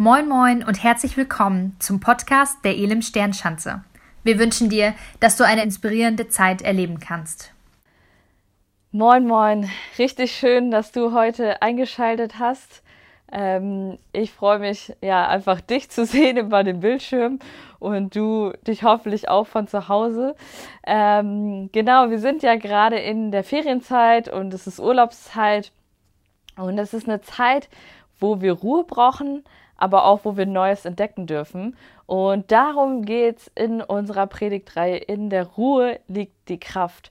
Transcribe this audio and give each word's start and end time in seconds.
Moin 0.00 0.28
Moin 0.28 0.62
und 0.62 0.80
herzlich 0.80 1.16
willkommen 1.16 1.74
zum 1.80 1.98
Podcast 1.98 2.64
der 2.64 2.76
Elim 2.76 3.02
Sternschanze. 3.02 3.82
Wir 4.22 4.38
wünschen 4.38 4.68
dir, 4.70 4.94
dass 5.18 5.36
du 5.36 5.42
eine 5.44 5.64
inspirierende 5.64 6.28
Zeit 6.28 6.62
erleben 6.62 7.00
kannst. 7.00 7.52
Moin 8.92 9.26
Moin, 9.26 9.68
richtig 9.98 10.30
schön, 10.30 10.70
dass 10.70 10.92
du 10.92 11.12
heute 11.14 11.62
eingeschaltet 11.62 12.38
hast. 12.38 12.84
Ähm, 13.32 13.98
ich 14.12 14.30
freue 14.30 14.60
mich 14.60 14.94
ja 15.00 15.26
einfach 15.26 15.60
dich 15.60 15.90
zu 15.90 16.06
sehen 16.06 16.36
über 16.46 16.62
dem 16.62 16.78
Bildschirm 16.78 17.40
und 17.80 18.14
du 18.14 18.52
dich 18.68 18.84
hoffentlich 18.84 19.28
auch 19.28 19.48
von 19.48 19.66
zu 19.66 19.88
Hause. 19.88 20.36
Ähm, 20.86 21.70
genau, 21.72 22.08
wir 22.08 22.20
sind 22.20 22.44
ja 22.44 22.54
gerade 22.54 23.00
in 23.00 23.32
der 23.32 23.42
Ferienzeit 23.42 24.28
und 24.28 24.54
es 24.54 24.68
ist 24.68 24.78
Urlaubszeit 24.78 25.72
und 26.56 26.78
es 26.78 26.94
ist 26.94 27.08
eine 27.08 27.20
Zeit, 27.20 27.68
wo 28.20 28.40
wir 28.40 28.52
Ruhe 28.52 28.84
brauchen, 28.84 29.42
aber 29.78 30.04
auch 30.04 30.24
wo 30.24 30.36
wir 30.36 30.44
Neues 30.44 30.84
entdecken 30.84 31.26
dürfen. 31.26 31.76
Und 32.04 32.52
darum 32.52 33.04
geht 33.04 33.38
es 33.38 33.50
in 33.54 33.80
unserer 33.80 34.26
Predigtreihe. 34.26 34.96
In 34.96 35.30
der 35.30 35.44
Ruhe 35.44 36.00
liegt 36.08 36.48
die 36.48 36.60
Kraft. 36.60 37.10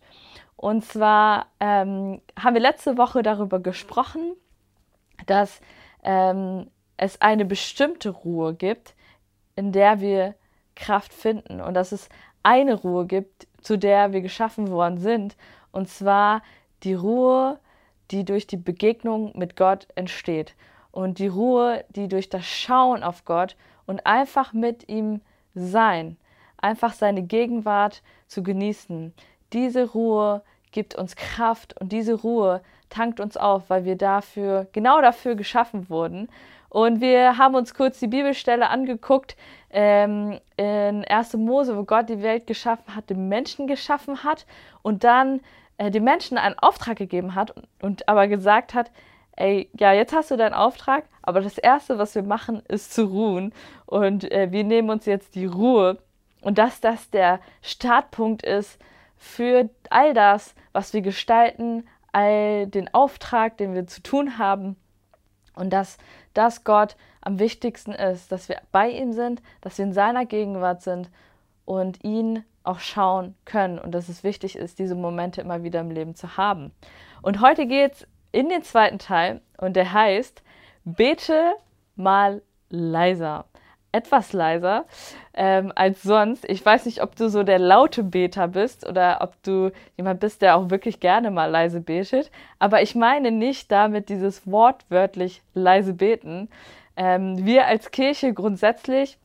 Und 0.56 0.84
zwar 0.86 1.48
ähm, 1.60 2.22
haben 2.38 2.54
wir 2.54 2.62
letzte 2.62 2.98
Woche 2.98 3.24
darüber 3.24 3.60
gesprochen, 3.60 4.34
dass 5.26 5.62
ähm, 6.04 6.68
es 6.98 7.22
eine 7.22 7.46
bestimmte 7.46 8.10
Ruhe 8.10 8.54
gibt, 8.54 8.96
in 9.56 9.72
der 9.72 10.02
wir 10.02 10.36
Kraft 10.76 11.14
finden. 11.14 11.62
Und 11.62 11.74
dass 11.74 11.92
es 11.92 12.10
eine 12.44 12.76
Ruhe 12.76 13.06
gibt, 13.06 13.48
zu 13.62 13.78
der 13.78 14.12
wir 14.12 14.22
geschaffen 14.22 14.70
worden 14.72 14.98
sind. 14.98 15.38
Und 15.72 15.90
zwar 15.90 16.42
die 16.84 16.96
Ruhe, 16.96 17.60
die 18.12 18.26
durch 18.26 18.46
die 18.46 18.58
Begegnung 18.58 19.38
mit 19.38 19.56
Gott 19.56 19.88
entsteht 19.96 20.54
und 20.92 21.20
die 21.20 21.28
Ruhe, 21.28 21.84
die 21.90 22.08
durch 22.08 22.30
das 22.30 22.46
Schauen 22.46 23.04
auf 23.04 23.26
Gott 23.26 23.56
und 23.86 24.06
einfach 24.06 24.54
mit 24.54 24.90
ihm 24.90 25.22
sein, 25.56 26.18
einfach 26.58 26.94
seine 26.94 27.24
Gegenwart 27.24 28.02
zu 28.28 28.44
genießen. 28.44 29.14
Diese 29.54 29.92
Ruhe 29.92 30.42
gibt 30.72 30.96
uns 30.96 31.16
Kraft 31.16 31.80
und 31.80 31.92
diese 31.92 32.14
Ruhe 32.14 32.62
tankt 32.90 33.20
uns 33.20 33.38
auf, 33.38 33.70
weil 33.70 33.86
wir 33.86 33.96
dafür, 33.96 34.68
genau 34.74 35.02
dafür 35.02 35.36
geschaffen 35.36 35.90
wurden. 35.90 36.30
Und 36.70 37.00
wir 37.02 37.38
haben 37.38 37.56
uns 37.56 37.74
kurz 37.74 38.00
die 38.00 38.08
Bibelstelle 38.08 38.70
angeguckt 38.70 39.38
ähm, 39.70 40.40
in 40.58 41.06
1. 41.06 41.34
Mose, 41.34 41.78
wo 41.78 41.84
Gott 41.84 42.10
die 42.10 42.22
Welt 42.22 42.46
geschaffen 42.46 42.96
hat, 42.96 43.10
den 43.10 43.30
Menschen 43.30 43.68
geschaffen 43.68 44.24
hat 44.24 44.46
und 44.82 45.04
dann 45.04 45.42
äh, 45.78 45.92
den 45.92 46.04
Menschen 46.04 46.38
einen 46.38 46.60
Auftrag 46.60 46.98
gegeben 46.98 47.36
hat 47.36 47.52
und, 47.52 47.68
und 47.82 48.10
aber 48.10 48.28
gesagt 48.28 48.74
hat, 48.74 48.92
ey, 49.38 49.70
ja, 49.80 49.94
jetzt 49.94 50.14
hast 50.14 50.32
du 50.32 50.36
deinen 50.36 50.54
Auftrag, 50.54 51.06
aber 51.22 51.42
das 51.42 51.58
Erste, 51.58 51.98
was 51.98 52.16
wir 52.16 52.24
machen, 52.24 52.62
ist 52.68 52.94
zu 52.94 53.06
ruhen. 53.06 53.54
Und 53.86 54.30
äh, 54.32 54.52
wir 54.52 54.64
nehmen 54.64 54.90
uns 54.90 55.06
jetzt 55.06 55.36
die 55.36 55.46
Ruhe. 55.46 56.00
Und 56.42 56.58
dass 56.58 56.82
das 56.82 57.10
der 57.10 57.40
Startpunkt 57.62 58.44
ist 58.44 58.80
für 59.16 59.70
all 59.90 60.14
das, 60.14 60.54
was 60.74 60.94
wir 60.94 61.02
gestalten, 61.02 61.88
all 62.12 62.68
den 62.68 62.94
Auftrag, 62.94 63.58
den 63.58 63.74
wir 63.74 63.88
zu 63.88 64.02
tun 64.04 64.38
haben. 64.38 64.76
Und 65.56 65.72
dass 65.72 65.98
das 66.34 66.64
Gott 66.64 66.96
am 67.22 67.40
wichtigsten 67.40 67.92
ist, 67.92 68.32
dass 68.32 68.50
wir 68.50 68.58
bei 68.72 68.90
ihm 68.90 69.14
sind, 69.14 69.42
dass 69.62 69.78
wir 69.78 69.86
in 69.86 69.94
seiner 69.94 70.26
Gegenwart 70.26 70.82
sind 70.82 71.10
und 71.66 72.04
ihn 72.04 72.44
auch 72.64 72.80
schauen 72.80 73.36
können 73.46 73.80
und 73.80 73.92
dass 73.92 74.10
es 74.10 74.24
wichtig 74.24 74.56
ist, 74.56 74.80
diese 74.80 74.96
Momente 74.96 75.42
immer 75.42 75.64
wieder 75.64 75.80
im 75.80 75.92
Leben 75.92 76.16
zu 76.16 76.38
haben. 76.38 76.72
Und 77.22 77.42
heute 77.42 77.66
geht 77.66 77.94
es 77.94 78.08
in 78.38 78.50
den 78.50 78.62
zweiten 78.62 79.00
Teil 79.00 79.42
und 79.58 79.76
der 79.76 79.94
heißt 79.94 80.44
Bete 80.86 81.56
mal 81.96 82.44
leiser. 82.70 83.46
Etwas 83.92 84.32
leiser 84.32 84.86
ähm, 85.34 85.72
als 85.74 86.04
sonst. 86.04 86.48
Ich 86.48 86.64
weiß 86.64 86.86
nicht, 86.86 87.02
ob 87.02 87.16
du 87.16 87.30
so 87.30 87.42
der 87.42 87.58
laute 87.58 88.04
Beter 88.04 88.48
bist 88.48 88.88
oder 88.88 89.22
ob 89.22 89.42
du 89.42 89.72
jemand 89.96 90.20
bist, 90.20 90.44
der 90.44 90.56
auch 90.56 90.70
wirklich 90.70 91.00
gerne 91.00 91.32
mal 91.32 91.50
leise 91.50 91.82
betet. 91.82 92.30
Aber 92.60 92.84
ich 92.84 92.94
meine 92.94 93.32
nicht 93.32 93.72
damit 93.72 94.10
dieses 94.10 94.46
wortwörtlich 94.46 95.42
leise 95.56 95.96
beten. 95.96 96.48
Ähm, 96.96 97.44
wir 97.44 97.66
als 97.66 97.90
Kirche 97.90 98.36
grundsätzlich 98.36 99.18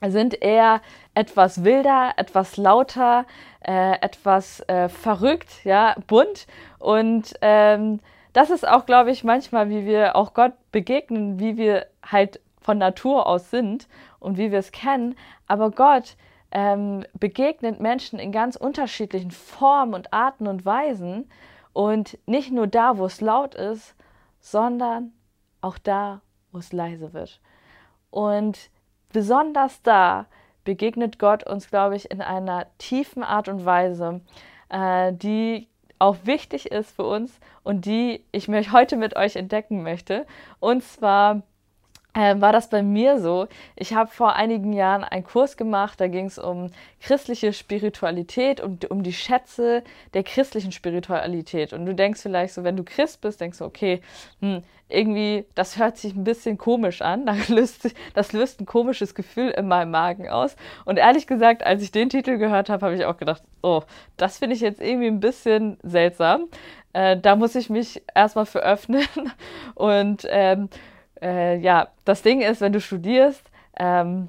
sind 0.00 0.40
eher 0.40 0.80
etwas 1.12 1.64
wilder, 1.64 2.14
etwas 2.16 2.56
lauter, 2.56 3.26
äh, 3.60 4.00
etwas 4.00 4.60
äh, 4.68 4.88
verrückt, 4.88 5.64
ja, 5.64 5.96
bunt 6.06 6.46
und 6.78 7.34
ähm, 7.42 8.00
das 8.32 8.50
ist 8.50 8.66
auch, 8.66 8.86
glaube 8.86 9.10
ich, 9.10 9.24
manchmal, 9.24 9.68
wie 9.68 9.84
wir 9.84 10.16
auch 10.16 10.34
Gott 10.34 10.52
begegnen, 10.70 11.38
wie 11.38 11.56
wir 11.56 11.86
halt 12.04 12.40
von 12.60 12.78
Natur 12.78 13.26
aus 13.26 13.50
sind 13.50 13.88
und 14.20 14.38
wie 14.38 14.50
wir 14.50 14.58
es 14.58 14.72
kennen. 14.72 15.16
Aber 15.46 15.70
Gott 15.70 16.16
ähm, 16.50 17.04
begegnet 17.18 17.80
Menschen 17.80 18.18
in 18.18 18.32
ganz 18.32 18.56
unterschiedlichen 18.56 19.30
Formen 19.30 19.94
und 19.94 20.12
Arten 20.12 20.46
und 20.46 20.64
Weisen. 20.64 21.28
Und 21.72 22.18
nicht 22.26 22.52
nur 22.52 22.66
da, 22.66 22.98
wo 22.98 23.06
es 23.06 23.20
laut 23.20 23.54
ist, 23.54 23.94
sondern 24.40 25.12
auch 25.60 25.78
da, 25.78 26.20
wo 26.52 26.58
es 26.58 26.72
leise 26.72 27.12
wird. 27.12 27.40
Und 28.10 28.70
besonders 29.12 29.82
da 29.82 30.26
begegnet 30.64 31.18
Gott 31.18 31.44
uns, 31.44 31.68
glaube 31.68 31.96
ich, 31.96 32.10
in 32.10 32.20
einer 32.20 32.66
tiefen 32.78 33.22
Art 33.22 33.48
und 33.48 33.64
Weise, 33.64 34.20
äh, 34.68 35.12
die 35.12 35.68
auch 36.02 36.16
wichtig 36.24 36.66
ist 36.66 36.90
für 36.90 37.04
uns 37.04 37.38
und 37.62 37.86
die 37.86 38.24
ich 38.32 38.48
mich 38.48 38.72
heute 38.72 38.96
mit 38.96 39.16
euch 39.16 39.36
entdecken 39.36 39.82
möchte. 39.84 40.26
Und 40.58 40.82
zwar 40.82 41.42
äh, 42.14 42.40
war 42.40 42.52
das 42.52 42.68
bei 42.68 42.82
mir 42.82 43.20
so. 43.20 43.48
Ich 43.74 43.94
habe 43.94 44.10
vor 44.10 44.34
einigen 44.34 44.72
Jahren 44.72 45.04
einen 45.04 45.24
Kurs 45.24 45.56
gemacht, 45.56 46.00
da 46.00 46.08
ging 46.08 46.26
es 46.26 46.38
um 46.38 46.70
christliche 47.00 47.52
Spiritualität 47.52 48.60
und 48.60 48.90
um 48.90 49.02
die 49.02 49.12
Schätze 49.12 49.82
der 50.12 50.22
christlichen 50.22 50.72
Spiritualität. 50.72 51.72
Und 51.72 51.86
du 51.86 51.94
denkst 51.94 52.20
vielleicht 52.20 52.54
so, 52.54 52.64
wenn 52.64 52.76
du 52.76 52.84
Christ 52.84 53.20
bist, 53.20 53.40
denkst 53.40 53.58
du, 53.58 53.64
okay, 53.64 54.02
hm, 54.40 54.62
irgendwie, 54.92 55.46
das 55.54 55.78
hört 55.78 55.96
sich 55.96 56.14
ein 56.14 56.24
bisschen 56.24 56.58
komisch 56.58 57.00
an. 57.00 57.24
Das 57.24 57.48
löst, 57.48 57.94
das 58.14 58.32
löst 58.32 58.60
ein 58.60 58.66
komisches 58.66 59.14
Gefühl 59.14 59.50
in 59.50 59.66
meinem 59.66 59.90
Magen 59.90 60.28
aus. 60.28 60.56
Und 60.84 60.98
ehrlich 60.98 61.26
gesagt, 61.26 61.64
als 61.64 61.82
ich 61.82 61.92
den 61.92 62.10
Titel 62.10 62.36
gehört 62.36 62.68
habe, 62.68 62.84
habe 62.84 62.94
ich 62.94 63.04
auch 63.06 63.16
gedacht, 63.16 63.42
oh, 63.62 63.82
das 64.16 64.38
finde 64.38 64.54
ich 64.54 64.60
jetzt 64.60 64.80
irgendwie 64.80 65.06
ein 65.06 65.20
bisschen 65.20 65.78
seltsam. 65.82 66.48
Äh, 66.92 67.16
da 67.16 67.36
muss 67.36 67.54
ich 67.54 67.70
mich 67.70 68.02
erstmal 68.14 68.46
für 68.46 68.60
öffnen. 68.60 69.06
Und 69.74 70.26
ähm, 70.28 70.68
äh, 71.22 71.56
ja, 71.58 71.88
das 72.04 72.22
Ding 72.22 72.40
ist, 72.40 72.60
wenn 72.60 72.72
du 72.72 72.80
studierst, 72.80 73.50
ähm, 73.78 74.28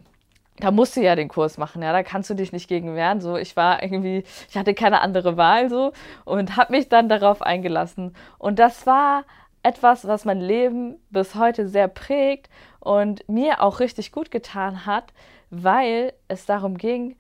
da 0.57 0.71
musst 0.71 0.95
du 0.95 1.01
ja 1.01 1.15
den 1.15 1.29
Kurs 1.29 1.57
machen, 1.57 1.81
ja, 1.81 1.91
da 1.91 2.03
kannst 2.03 2.29
du 2.29 2.35
dich 2.35 2.51
nicht 2.51 2.67
gegen 2.67 2.95
wehren. 2.95 3.21
So, 3.21 3.37
ich 3.37 3.55
war 3.55 3.81
irgendwie, 3.81 4.23
ich 4.47 4.55
hatte 4.55 4.73
keine 4.73 5.01
andere 5.01 5.35
Wahl 5.35 5.69
so 5.69 5.93
und 6.25 6.55
habe 6.55 6.73
mich 6.73 6.89
dann 6.89 7.09
darauf 7.09 7.41
eingelassen. 7.41 8.15
Und 8.37 8.59
das 8.59 8.85
war 8.85 9.25
etwas, 9.63 10.07
was 10.07 10.25
mein 10.25 10.41
Leben 10.41 10.99
bis 11.09 11.35
heute 11.35 11.67
sehr 11.67 11.87
prägt 11.87 12.49
und 12.79 13.27
mir 13.27 13.61
auch 13.61 13.79
richtig 13.79 14.11
gut 14.11 14.29
getan 14.29 14.85
hat, 14.85 15.13
weil 15.49 16.13
es 16.27 16.45
darum 16.45 16.77
ging, 16.77 17.15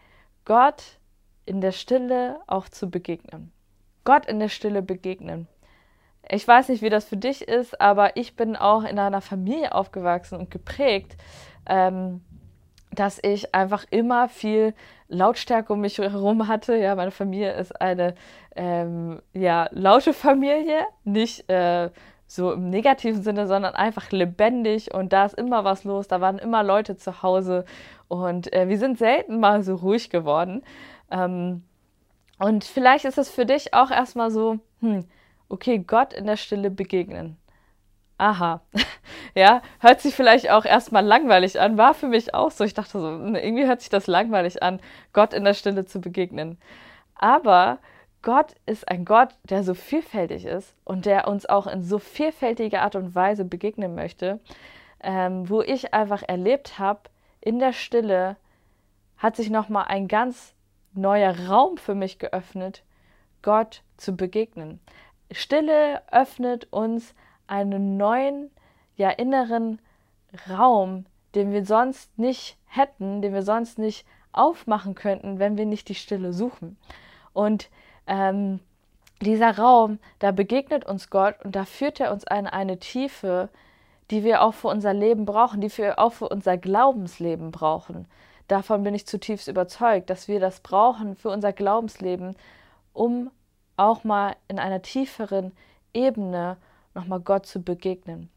Gott 0.45 0.99
in 1.45 1.61
der 1.61 1.71
Stille 1.71 2.39
auch 2.47 2.69
zu 2.69 2.89
begegnen. 2.89 3.51
Gott 4.03 4.25
in 4.25 4.39
der 4.39 4.49
Stille 4.49 4.81
begegnen. 4.81 5.47
Ich 6.29 6.47
weiß 6.47 6.69
nicht, 6.69 6.81
wie 6.81 6.89
das 6.89 7.05
für 7.05 7.17
dich 7.17 7.41
ist, 7.41 7.79
aber 7.81 8.15
ich 8.15 8.35
bin 8.35 8.55
auch 8.55 8.83
in 8.83 8.97
einer 8.97 9.21
Familie 9.21 9.75
aufgewachsen 9.75 10.37
und 10.39 10.51
geprägt, 10.51 11.17
ähm, 11.65 12.21
dass 12.91 13.19
ich 13.21 13.53
einfach 13.53 13.85
immer 13.89 14.29
viel 14.29 14.73
Lautstärke 15.07 15.73
um 15.73 15.81
mich 15.81 15.97
herum 15.97 16.47
hatte. 16.47 16.75
Ja, 16.77 16.95
meine 16.95 17.11
Familie 17.11 17.53
ist 17.53 17.79
eine 17.81 18.15
ähm, 18.55 19.21
ja, 19.33 19.67
laute 19.71 20.13
Familie, 20.13 20.85
nicht 21.03 21.49
äh, 21.49 21.89
so 22.27 22.51
im 22.53 22.69
negativen 22.69 23.21
Sinne, 23.21 23.47
sondern 23.47 23.75
einfach 23.75 24.11
lebendig 24.11 24.93
und 24.93 25.13
da 25.13 25.25
ist 25.25 25.37
immer 25.37 25.63
was 25.63 25.83
los, 25.83 26.07
da 26.07 26.21
waren 26.21 26.39
immer 26.39 26.63
Leute 26.63 26.97
zu 26.97 27.21
Hause 27.21 27.65
und 28.07 28.51
äh, 28.53 28.69
wir 28.69 28.77
sind 28.77 28.97
selten 28.97 29.39
mal 29.39 29.63
so 29.63 29.75
ruhig 29.75 30.09
geworden. 30.09 30.63
Ähm, 31.11 31.63
und 32.39 32.63
vielleicht 32.63 33.05
ist 33.05 33.17
es 33.17 33.29
für 33.29 33.45
dich 33.45 33.73
auch 33.73 33.91
erstmal 33.91 34.31
so, 34.31 34.59
hm, 34.79 35.05
okay, 35.53 35.77
Gott 35.79 36.13
in 36.13 36.25
der 36.25 36.37
Stille 36.37 36.71
begegnen. 36.71 37.37
Aha. 38.17 38.61
ja, 39.35 39.61
hört 39.79 40.01
sich 40.01 40.15
vielleicht 40.15 40.49
auch 40.49 40.65
erstmal 40.65 41.05
langweilig 41.05 41.59
an, 41.59 41.77
war 41.77 41.93
für 41.93 42.07
mich 42.07 42.33
auch 42.33 42.49
so. 42.49 42.63
Ich 42.63 42.73
dachte 42.73 42.99
so, 42.99 43.07
hm, 43.07 43.35
irgendwie 43.35 43.67
hört 43.67 43.81
sich 43.81 43.89
das 43.89 44.07
langweilig 44.07 44.63
an, 44.63 44.79
Gott 45.13 45.33
in 45.33 45.43
der 45.43 45.53
Stille 45.53 45.85
zu 45.85 46.01
begegnen. 46.01 46.57
Aber 47.15 47.77
Gott 48.23 48.55
ist 48.65 48.87
ein 48.87 49.05
Gott, 49.05 49.29
der 49.43 49.63
so 49.63 49.75
vielfältig 49.75 50.45
ist 50.45 50.73
und 50.85 51.05
der 51.05 51.27
uns 51.27 51.45
auch 51.45 51.67
in 51.67 51.83
so 51.83 51.99
vielfältiger 51.99 52.81
Art 52.81 52.95
und 52.95 53.13
Weise 53.13 53.45
begegnen 53.45 53.93
möchte, 53.93 54.39
ähm, 55.01 55.49
wo 55.49 55.61
ich 55.61 55.93
einfach 55.93 56.23
erlebt 56.27 56.79
habe, 56.79 57.01
in 57.41 57.59
der 57.59 57.73
Stille 57.73 58.37
hat 59.17 59.35
sich 59.35 59.51
nochmal 59.51 59.85
ein 59.87 60.07
ganz 60.07 60.55
neuer 60.93 61.47
Raum 61.47 61.77
für 61.77 61.93
mich 61.93 62.17
geöffnet, 62.17 62.83
Gott 63.41 63.83
zu 63.97 64.15
begegnen. 64.15 64.79
Stille 65.33 66.01
öffnet 66.11 66.71
uns 66.71 67.13
einen 67.47 67.97
neuen, 67.97 68.51
ja 68.95 69.09
inneren 69.09 69.79
Raum, 70.49 71.05
den 71.35 71.51
wir 71.51 71.65
sonst 71.65 72.17
nicht 72.17 72.57
hätten, 72.67 73.21
den 73.21 73.33
wir 73.33 73.43
sonst 73.43 73.77
nicht 73.77 74.05
aufmachen 74.31 74.95
könnten, 74.95 75.39
wenn 75.39 75.57
wir 75.57 75.65
nicht 75.65 75.89
die 75.89 75.95
Stille 75.95 76.33
suchen. 76.33 76.77
Und 77.33 77.69
ähm, 78.07 78.59
dieser 79.21 79.57
Raum, 79.57 79.99
da 80.19 80.31
begegnet 80.31 80.85
uns 80.85 81.09
Gott 81.09 81.35
und 81.43 81.55
da 81.55 81.65
führt 81.65 81.99
er 81.99 82.11
uns 82.11 82.23
in 82.23 82.47
eine 82.47 82.79
Tiefe, 82.79 83.49
die 84.11 84.23
wir 84.23 84.41
auch 84.41 84.53
für 84.53 84.67
unser 84.67 84.93
Leben 84.93 85.25
brauchen, 85.25 85.61
die 85.61 85.75
wir 85.77 85.99
auch 85.99 86.13
für 86.13 86.29
unser 86.29 86.57
Glaubensleben 86.57 87.51
brauchen. 87.51 88.07
Davon 88.47 88.83
bin 88.83 88.93
ich 88.93 89.07
zutiefst 89.07 89.47
überzeugt, 89.47 90.09
dass 90.09 90.27
wir 90.27 90.39
das 90.39 90.59
brauchen 90.59 91.15
für 91.15 91.29
unser 91.29 91.53
Glaubensleben, 91.53 92.35
um 92.91 93.31
auch 93.77 94.03
mal 94.03 94.35
in 94.47 94.59
einer 94.59 94.81
tieferen 94.81 95.51
Ebene 95.93 96.57
nochmal 96.93 97.19
Gott 97.19 97.45
zu 97.45 97.61
begegnen. 97.61 98.29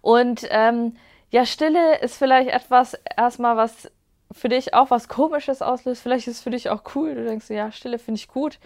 Und 0.00 0.46
ähm, 0.50 0.96
ja, 1.30 1.46
Stille 1.46 1.98
ist 2.00 2.16
vielleicht 2.16 2.50
etwas 2.50 2.94
erstmal, 3.16 3.56
was 3.56 3.90
für 4.32 4.48
dich 4.48 4.74
auch 4.74 4.90
was 4.90 5.08
Komisches 5.08 5.62
auslöst. 5.62 6.02
Vielleicht 6.02 6.28
ist 6.28 6.38
es 6.38 6.42
für 6.42 6.50
dich 6.50 6.70
auch 6.70 6.82
cool. 6.94 7.14
Du 7.14 7.24
denkst, 7.24 7.50
ja, 7.50 7.72
Stille 7.72 7.98
finde 7.98 8.18
ich 8.18 8.28
gut. 8.28 8.58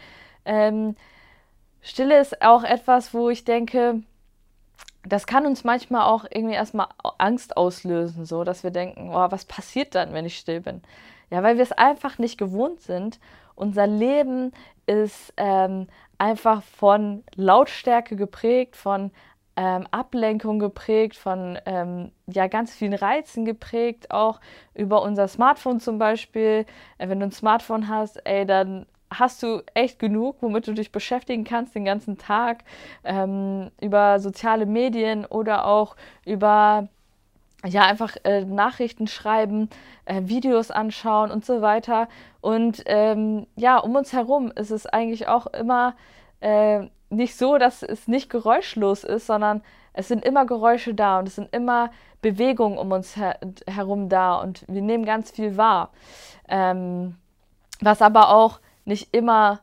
Ähm, 0.45 0.97
Stille 1.81 2.19
ist 2.19 2.43
auch 2.43 2.65
etwas, 2.65 3.13
wo 3.13 3.29
ich 3.31 3.45
denke, 3.45 4.03
das 5.07 5.27
kann 5.27 5.47
uns 5.47 5.65
manchmal 5.65 6.03
auch 6.03 6.25
irgendwie 6.25 6.55
erstmal 6.55 6.89
Angst 7.19 7.57
auslösen, 7.57 8.25
so 8.25 8.45
dass 8.45 8.63
wir 8.63 8.71
denken, 8.71 9.11
oh, 9.11 9.31
was 9.31 9.45
passiert 9.45 9.95
dann, 9.95 10.15
wenn 10.15 10.25
ich 10.25 10.39
still 10.39 10.61
bin? 10.61 10.83
Ja, 11.31 11.43
weil 11.43 11.57
wir 11.57 11.63
es 11.63 11.73
einfach 11.73 12.19
nicht 12.19 12.39
gewohnt 12.39 12.81
sind. 12.81 13.19
Unser 13.55 13.87
Leben 13.87 14.53
ist 14.87 15.33
ähm, 15.37 15.87
einfach 16.19 16.63
von 16.63 17.25
Lautstärke 17.37 18.17
geprägt, 18.17 18.77
von 18.77 19.11
ähm, 19.57 19.87
Ablenkung 19.91 20.59
geprägt, 20.59 21.17
von 21.17 21.59
ähm, 21.67 22.11
ja, 22.27 22.49
ganz 22.49 22.75
vielen 22.75 22.95
Reizen 22.95 23.45
geprägt, 23.45 24.11
auch 24.11 24.41
über 24.75 25.03
unser 25.03 25.29
Smartphone 25.29 25.81
zum 25.81 25.99
Beispiel. 25.99 26.67
Äh, 26.99 27.09
wenn 27.09 27.21
du 27.21 27.27
ein 27.27 27.33
Smartphone 27.33 27.89
hast, 27.89 28.21
ey, 28.27 28.47
dann 28.47 28.87
hast 29.11 29.43
du 29.43 29.63
echt 29.75 29.99
genug, 29.99 30.37
womit 30.41 30.67
du 30.67 30.75
dich 30.75 30.91
beschäftigen 30.91 31.45
kannst 31.45 31.75
den 31.75 31.85
ganzen 31.85 32.19
Tag, 32.19 32.65
ähm, 33.05 33.71
über 33.81 34.19
soziale 34.19 34.67
Medien 34.67 35.25
oder 35.25 35.67
auch 35.67 35.95
über 36.27 36.89
ja, 37.67 37.83
einfach 37.83 38.17
äh, 38.25 38.45
Nachrichten 38.45 39.07
schreiben, 39.07 39.71
äh, 40.05 40.23
Videos 40.25 40.71
anschauen 40.71 41.31
und 41.31 41.45
so 41.45 41.63
weiter. 41.63 42.09
Und 42.41 42.83
ähm, 42.87 43.47
ja, 43.57 43.79
um 43.79 43.97
uns 43.97 44.13
herum 44.13 44.53
ist 44.55 44.71
es 44.71 44.87
eigentlich 44.87 45.29
auch 45.29 45.47
immer 45.47 45.95
äh, 46.41 46.89
nicht 47.11 47.37
so, 47.37 47.59
dass 47.59 47.83
es 47.83 48.07
nicht 48.09 48.29
geräuschlos 48.29 49.05
ist, 49.05 49.27
sondern 49.27 49.63
es 49.93 50.09
sind 50.09 50.25
immer 50.25 50.45
Geräusche 50.45 50.95
da 50.95 51.21
und 51.21 51.29
es 51.29 51.37
sind 51.37 51.55
immer 51.55 51.91
Bewegungen 52.21 52.79
um 52.79 52.93
uns 52.93 53.17
her 53.17 53.39
herum 53.67 54.09
da 54.09 54.37
und 54.37 54.65
wir 54.69 54.83
nehmen 54.83 55.05
ganz 55.05 55.31
viel 55.31 55.57
wahr. 55.57 55.91
Ähm, 56.49 57.17
was 57.81 58.03
aber 58.03 58.31
auch 58.31 58.61
nicht 58.85 59.15
immer 59.15 59.61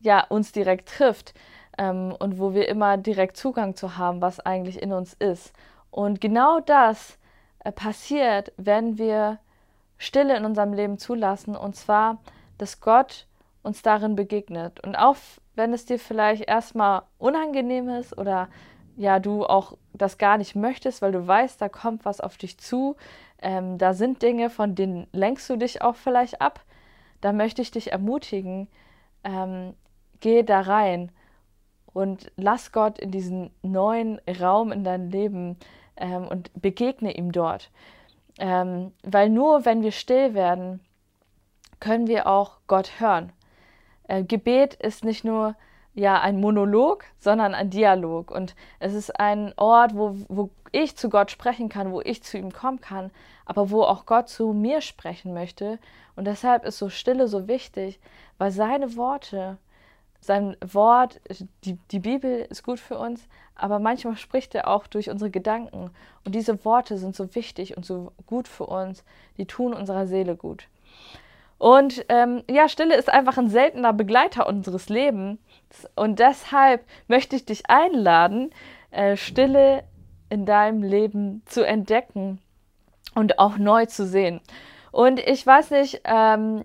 ja, 0.00 0.24
uns 0.28 0.52
direkt 0.52 0.88
trifft 0.88 1.34
ähm, 1.78 2.14
und 2.18 2.38
wo 2.38 2.54
wir 2.54 2.68
immer 2.68 2.96
direkt 2.96 3.36
Zugang 3.36 3.74
zu 3.74 3.96
haben, 3.96 4.20
was 4.20 4.40
eigentlich 4.40 4.82
in 4.82 4.92
uns 4.92 5.14
ist. 5.14 5.52
Und 5.90 6.20
genau 6.20 6.60
das 6.60 7.18
passiert, 7.70 8.52
wenn 8.56 8.98
wir 8.98 9.38
Stille 9.98 10.36
in 10.36 10.44
unserem 10.44 10.72
Leben 10.72 10.98
zulassen, 10.98 11.54
und 11.54 11.76
zwar, 11.76 12.18
dass 12.58 12.80
Gott 12.80 13.26
uns 13.62 13.82
darin 13.82 14.16
begegnet. 14.16 14.80
Und 14.84 14.96
auch 14.96 15.16
wenn 15.54 15.72
es 15.72 15.84
dir 15.84 15.98
vielleicht 15.98 16.48
erstmal 16.48 17.02
unangenehm 17.18 17.88
ist 17.88 18.16
oder 18.18 18.48
ja, 18.96 19.20
du 19.20 19.46
auch 19.46 19.76
das 19.92 20.18
gar 20.18 20.38
nicht 20.38 20.54
möchtest, 20.54 21.02
weil 21.02 21.12
du 21.12 21.26
weißt, 21.26 21.60
da 21.60 21.68
kommt 21.68 22.04
was 22.04 22.20
auf 22.20 22.36
dich 22.36 22.58
zu, 22.58 22.96
ähm, 23.40 23.78
da 23.78 23.94
sind 23.94 24.22
Dinge, 24.22 24.50
von 24.50 24.74
denen 24.74 25.06
lenkst 25.12 25.48
du 25.48 25.56
dich 25.56 25.82
auch 25.82 25.96
vielleicht 25.96 26.40
ab, 26.40 26.60
da 27.20 27.32
möchte 27.32 27.62
ich 27.62 27.70
dich 27.70 27.92
ermutigen, 27.92 28.68
ähm, 29.24 29.74
geh 30.20 30.42
da 30.42 30.60
rein 30.60 31.10
und 31.92 32.32
lass 32.36 32.72
Gott 32.72 32.98
in 32.98 33.10
diesen 33.10 33.50
neuen 33.62 34.20
Raum 34.40 34.72
in 34.72 34.84
dein 34.84 35.10
Leben 35.10 35.56
ähm, 36.02 36.28
und 36.28 36.50
begegne 36.60 37.14
ihm 37.16 37.32
dort. 37.32 37.70
Ähm, 38.38 38.92
weil 39.02 39.30
nur 39.30 39.64
wenn 39.64 39.82
wir 39.82 39.92
still 39.92 40.34
werden, 40.34 40.80
können 41.80 42.06
wir 42.06 42.26
auch 42.26 42.58
Gott 42.66 43.00
hören. 43.00 43.32
Äh, 44.08 44.24
Gebet 44.24 44.74
ist 44.74 45.04
nicht 45.04 45.24
nur 45.24 45.54
ja 45.94 46.20
ein 46.20 46.40
Monolog, 46.40 47.04
sondern 47.18 47.54
ein 47.54 47.70
Dialog. 47.70 48.30
Und 48.30 48.54
es 48.80 48.94
ist 48.94 49.18
ein 49.18 49.54
Ort, 49.56 49.94
wo, 49.94 50.16
wo 50.28 50.50
ich 50.72 50.96
zu 50.96 51.08
Gott 51.08 51.30
sprechen 51.30 51.68
kann, 51.68 51.92
wo 51.92 52.00
ich 52.00 52.22
zu 52.22 52.38
ihm 52.38 52.52
kommen 52.52 52.80
kann, 52.80 53.10
aber 53.44 53.70
wo 53.70 53.82
auch 53.82 54.06
Gott 54.06 54.28
zu 54.28 54.52
mir 54.52 54.80
sprechen 54.80 55.34
möchte. 55.34 55.78
Und 56.16 56.26
deshalb 56.26 56.64
ist 56.64 56.78
so 56.78 56.88
Stille 56.88 57.28
so 57.28 57.46
wichtig, 57.46 58.00
weil 58.38 58.50
seine 58.50 58.96
Worte, 58.96 59.58
sein 60.22 60.56
Wort, 60.64 61.20
die, 61.64 61.76
die 61.90 61.98
Bibel 61.98 62.46
ist 62.48 62.62
gut 62.62 62.78
für 62.78 62.96
uns, 62.96 63.26
aber 63.56 63.80
manchmal 63.80 64.16
spricht 64.16 64.54
er 64.54 64.68
auch 64.68 64.86
durch 64.86 65.10
unsere 65.10 65.30
Gedanken. 65.30 65.90
Und 66.24 66.34
diese 66.34 66.64
Worte 66.64 66.96
sind 66.96 67.16
so 67.16 67.34
wichtig 67.34 67.76
und 67.76 67.84
so 67.84 68.12
gut 68.26 68.46
für 68.46 68.66
uns, 68.66 69.04
die 69.36 69.46
tun 69.46 69.74
unserer 69.74 70.06
Seele 70.06 70.36
gut. 70.36 70.68
Und 71.58 72.04
ähm, 72.08 72.44
ja, 72.48 72.68
Stille 72.68 72.96
ist 72.96 73.12
einfach 73.12 73.36
ein 73.36 73.48
seltener 73.48 73.92
Begleiter 73.92 74.46
unseres 74.46 74.88
Lebens. 74.88 75.38
Und 75.96 76.20
deshalb 76.20 76.84
möchte 77.08 77.34
ich 77.34 77.44
dich 77.44 77.68
einladen, 77.68 78.50
äh, 78.92 79.16
Stille 79.16 79.82
in 80.28 80.46
deinem 80.46 80.84
Leben 80.84 81.42
zu 81.46 81.66
entdecken 81.66 82.40
und 83.16 83.40
auch 83.40 83.58
neu 83.58 83.86
zu 83.86 84.06
sehen. 84.06 84.40
Und 84.92 85.18
ich 85.18 85.44
weiß 85.44 85.70
nicht, 85.72 86.02
ähm, 86.04 86.64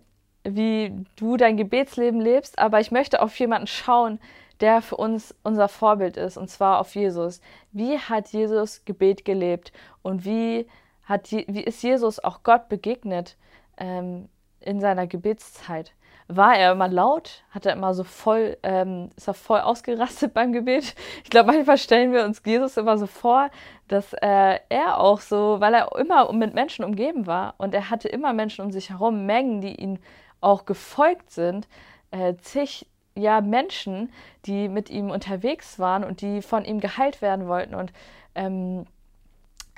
wie 0.55 1.05
du 1.15 1.37
dein 1.37 1.57
Gebetsleben 1.57 2.21
lebst, 2.21 2.59
aber 2.59 2.79
ich 2.79 2.91
möchte 2.91 3.21
auf 3.21 3.37
jemanden 3.37 3.67
schauen, 3.67 4.19
der 4.59 4.81
für 4.81 4.97
uns 4.97 5.35
unser 5.43 5.67
Vorbild 5.67 6.17
ist, 6.17 6.37
und 6.37 6.49
zwar 6.49 6.79
auf 6.79 6.95
Jesus. 6.95 7.41
Wie 7.71 7.97
hat 7.99 8.29
Jesus 8.29 8.85
Gebet 8.85 9.25
gelebt 9.25 9.71
und 10.01 10.25
wie, 10.25 10.67
hat, 11.03 11.31
wie 11.31 11.63
ist 11.63 11.83
Jesus 11.83 12.23
auch 12.23 12.43
Gott 12.43 12.69
begegnet? 12.69 13.37
Ähm, 13.77 14.29
in 14.59 14.81
seiner 14.81 15.07
Gebetszeit? 15.07 15.93
War 16.29 16.57
er 16.57 16.73
immer 16.73 16.89
laut? 16.89 17.43
Hat 17.51 17.65
er 17.65 17.73
immer 17.73 17.93
so 17.93 18.03
voll, 18.03 18.57
ähm, 18.63 19.09
ist 19.15 19.29
er 19.29 19.33
voll 19.33 19.61
ausgerastet 19.61 20.33
beim 20.33 20.51
Gebet? 20.51 20.93
Ich 21.23 21.29
glaube, 21.29 21.53
manchmal 21.53 21.77
stellen 21.77 22.11
wir 22.11 22.25
uns 22.25 22.41
Jesus 22.45 22.75
immer 22.75 22.97
so 22.97 23.07
vor, 23.07 23.49
dass 23.87 24.11
äh, 24.13 24.59
er 24.67 24.99
auch 24.99 25.21
so, 25.21 25.61
weil 25.61 25.73
er 25.73 25.95
immer 25.97 26.31
mit 26.33 26.53
Menschen 26.53 26.83
umgeben 26.83 27.27
war 27.27 27.53
und 27.57 27.73
er 27.73 27.89
hatte 27.89 28.09
immer 28.09 28.33
Menschen 28.33 28.65
um 28.65 28.71
sich 28.71 28.89
herum, 28.89 29.25
Mengen, 29.25 29.61
die 29.61 29.75
ihm 29.75 29.99
auch 30.41 30.65
gefolgt 30.65 31.31
sind, 31.31 31.67
äh, 32.11 32.35
zig 32.41 32.85
ja, 33.15 33.41
Menschen, 33.41 34.11
die 34.45 34.69
mit 34.69 34.89
ihm 34.89 35.09
unterwegs 35.09 35.79
waren 35.79 36.03
und 36.03 36.21
die 36.21 36.41
von 36.41 36.63
ihm 36.65 36.79
geheilt 36.79 37.21
werden 37.21 37.47
wollten 37.47 37.73
und 37.73 37.91
ähm, 38.35 38.85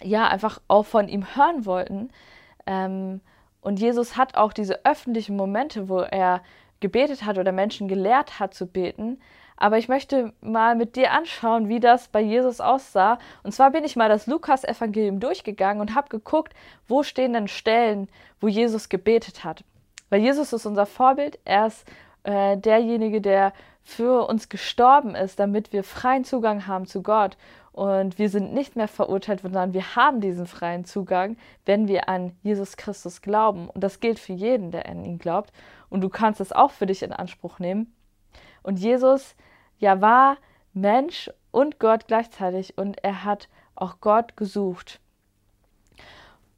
ja, 0.01 0.27
einfach 0.27 0.61
auch 0.67 0.85
von 0.85 1.07
ihm 1.07 1.35
hören 1.35 1.65
wollten. 1.65 2.09
Ähm, 2.65 3.21
und 3.61 3.79
Jesus 3.79 4.17
hat 4.17 4.35
auch 4.35 4.53
diese 4.53 4.85
öffentlichen 4.85 5.35
Momente, 5.35 5.89
wo 5.89 5.99
er 5.99 6.41
gebetet 6.79 7.25
hat 7.25 7.37
oder 7.37 7.51
Menschen 7.51 7.87
gelehrt 7.87 8.39
hat 8.39 8.53
zu 8.53 8.65
beten. 8.65 9.19
Aber 9.57 9.77
ich 9.77 9.89
möchte 9.89 10.31
mal 10.39 10.75
mit 10.75 10.95
dir 10.95 11.11
anschauen, 11.11 11.67
wie 11.67 11.81
das 11.81 12.07
bei 12.07 12.21
Jesus 12.21 12.61
aussah. 12.61 13.19
Und 13.43 13.51
zwar 13.51 13.71
bin 13.71 13.83
ich 13.83 13.97
mal 13.97 14.07
das 14.07 14.25
Lukas-Evangelium 14.25 15.19
durchgegangen 15.19 15.81
und 15.81 15.95
habe 15.95 16.07
geguckt, 16.07 16.53
wo 16.87 17.03
stehen 17.03 17.33
denn 17.33 17.49
Stellen, 17.49 18.07
wo 18.39 18.47
Jesus 18.47 18.87
gebetet 18.87 19.43
hat. 19.43 19.65
Weil 20.09 20.21
Jesus 20.21 20.53
ist 20.53 20.65
unser 20.65 20.85
Vorbild. 20.85 21.39
Er 21.45 21.67
ist 21.67 21.85
äh, 22.23 22.57
derjenige, 22.57 23.21
der 23.21 23.53
für 23.83 24.27
uns 24.27 24.49
gestorben 24.49 25.15
ist, 25.15 25.39
damit 25.39 25.73
wir 25.73 25.83
freien 25.83 26.23
Zugang 26.23 26.67
haben 26.67 26.85
zu 26.85 27.01
Gott. 27.01 27.37
Und 27.71 28.19
wir 28.19 28.29
sind 28.29 28.53
nicht 28.53 28.75
mehr 28.75 28.87
verurteilt, 28.87 29.41
sondern 29.41 29.73
wir 29.73 29.95
haben 29.95 30.21
diesen 30.21 30.47
freien 30.47 30.85
Zugang, 30.85 31.37
wenn 31.65 31.87
wir 31.87 32.09
an 32.09 32.33
Jesus 32.43 32.77
Christus 32.77 33.21
glauben. 33.21 33.69
Und 33.69 33.83
das 33.83 33.99
gilt 33.99 34.19
für 34.19 34.33
jeden, 34.33 34.71
der 34.71 34.87
an 34.87 35.05
ihn 35.05 35.17
glaubt. 35.17 35.53
Und 35.89 36.01
du 36.01 36.09
kannst 36.09 36.41
es 36.41 36.51
auch 36.51 36.71
für 36.71 36.85
dich 36.85 37.03
in 37.03 37.13
Anspruch 37.13 37.59
nehmen. 37.59 37.93
Und 38.63 38.79
Jesus, 38.79 39.35
ja, 39.77 40.01
war 40.01 40.37
Mensch 40.73 41.31
und 41.51 41.79
Gott 41.79 42.07
gleichzeitig. 42.07 42.77
Und 42.77 43.03
er 43.03 43.23
hat 43.23 43.47
auch 43.75 44.01
Gott 44.01 44.35
gesucht. 44.35 44.99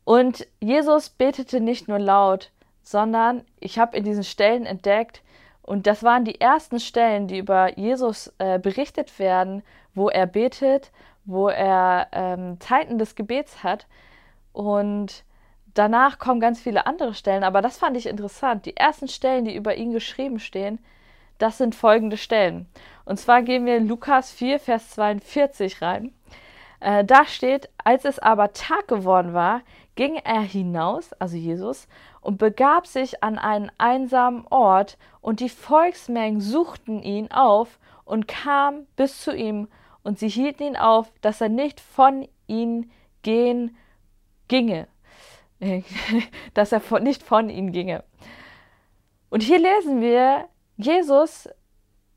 Und 0.04 0.48
Jesus 0.60 1.10
betete 1.10 1.62
nicht 1.62 1.88
nur 1.88 2.00
laut, 2.00 2.52
sondern 2.84 3.44
ich 3.60 3.80
habe 3.80 3.98
in 3.98 4.04
diesen 4.04 4.24
Stellen 4.24 4.66
entdeckt, 4.66 5.22
und 5.64 5.86
das 5.86 6.04
waren 6.04 6.26
die 6.26 6.42
ersten 6.42 6.80
Stellen, 6.80 7.28
die 7.28 7.38
über 7.38 7.78
Jesus 7.78 8.34
äh, 8.40 8.58
berichtet 8.58 9.20
werden, 9.20 9.64
wo 9.94 10.10
er 10.10 10.26
betet 10.26 10.92
wo 11.26 11.50
er 11.50 12.08
ähm, 12.12 12.60
Zeiten 12.60 12.98
des 12.98 13.16
Gebets 13.16 13.64
hat. 13.64 13.88
Und 14.54 15.24
danach 15.74 16.20
kommen 16.20 16.40
ganz 16.40 16.60
viele 16.60 16.86
andere 16.86 17.14
Stellen, 17.14 17.44
aber 17.44 17.62
das 17.62 17.78
fand 17.78 17.98
ich 17.98 18.08
interessant. 18.08 18.66
Die 18.66 18.78
ersten 18.78 19.08
Stellen, 19.08 19.46
die 19.46 19.56
über 19.56 19.76
ihn 19.76 19.92
geschrieben 19.92 20.40
stehen, 20.40 20.80
das 21.38 21.58
sind 21.58 21.74
folgende 21.74 22.18
Stellen. 22.18 22.68
Und 23.06 23.20
zwar 23.20 23.42
gehen 23.42 23.66
wir 23.66 23.78
in 23.78 23.88
Lukas 23.88 24.32
4, 24.32 24.60
Vers 24.60 24.92
42 24.92 25.82
rein. 25.82 26.14
Äh, 26.82 27.06
da 27.06 27.26
steht, 27.26 27.70
als 27.84 28.06
es 28.06 28.20
aber 28.20 28.54
Tag 28.54 28.88
geworden 28.88 29.34
war, 29.34 29.62
ging 29.96 30.16
er 30.16 30.42
hinaus, 30.42 31.14
also 31.14 31.38
Jesus, 31.38 31.88
und 32.22 32.38
begab 32.38 32.88
sich 32.88 33.24
an 33.24 33.38
einen 33.38 33.72
einsamen 33.78 34.46
Ort, 34.50 34.98
und 35.22 35.40
die 35.40 35.50
Volksmengen 35.50 36.42
suchten 36.42 37.04
ihn 37.04 37.32
auf 37.32 37.80
und 38.04 38.28
kamen 38.28 38.88
bis 38.96 39.22
zu 39.22 39.34
ihm, 39.34 39.68
und 40.04 40.18
sie 40.18 40.28
hielten 40.28 40.64
ihn 40.64 40.76
auf, 40.76 41.12
dass 41.22 41.40
er 41.40 41.50
nicht 41.50 41.80
von 41.80 42.28
ihnen 42.48 42.92
gehen 43.22 43.78
ginge, 44.48 44.88
dass 46.56 46.72
er 46.72 47.00
nicht 47.00 47.22
von 47.22 47.50
ihnen 47.50 47.72
ginge. 47.72 48.04
Und 49.30 49.44
hier 49.44 49.60
lesen 49.60 50.02
wir, 50.02 50.48
Jesus 50.78 51.48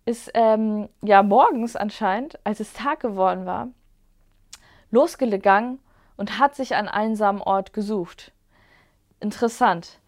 ist 0.06 0.30
ähm, 0.32 0.88
ja 1.02 1.22
morgens 1.22 1.76
anscheinend, 1.76 2.38
als 2.44 2.60
es 2.60 2.72
Tag 2.72 3.00
geworden 3.00 3.44
war, 3.44 3.68
losgegangen 4.94 5.78
und 6.16 6.38
hat 6.38 6.54
sich 6.54 6.74
einen 6.74 6.88
einsamen 6.88 7.42
Ort 7.42 7.72
gesucht. 7.72 8.32
Interessant. 9.20 9.98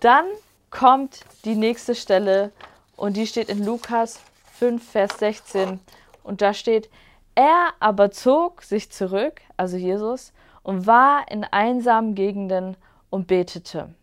Dann 0.00 0.24
kommt 0.70 1.20
die 1.44 1.54
nächste 1.54 1.94
Stelle 1.94 2.52
und 2.96 3.16
die 3.16 3.26
steht 3.26 3.48
in 3.48 3.64
Lukas 3.64 4.20
5, 4.58 4.90
Vers 4.90 5.18
16. 5.18 5.80
Und 6.22 6.42
da 6.42 6.52
steht, 6.54 6.90
er 7.34 7.70
aber 7.80 8.10
zog 8.10 8.62
sich 8.62 8.90
zurück, 8.90 9.40
also 9.56 9.76
Jesus, 9.76 10.32
und 10.62 10.86
war 10.86 11.30
in 11.30 11.44
einsamen 11.44 12.14
Gegenden 12.14 12.76
und 13.10 13.26
betete. 13.26 13.94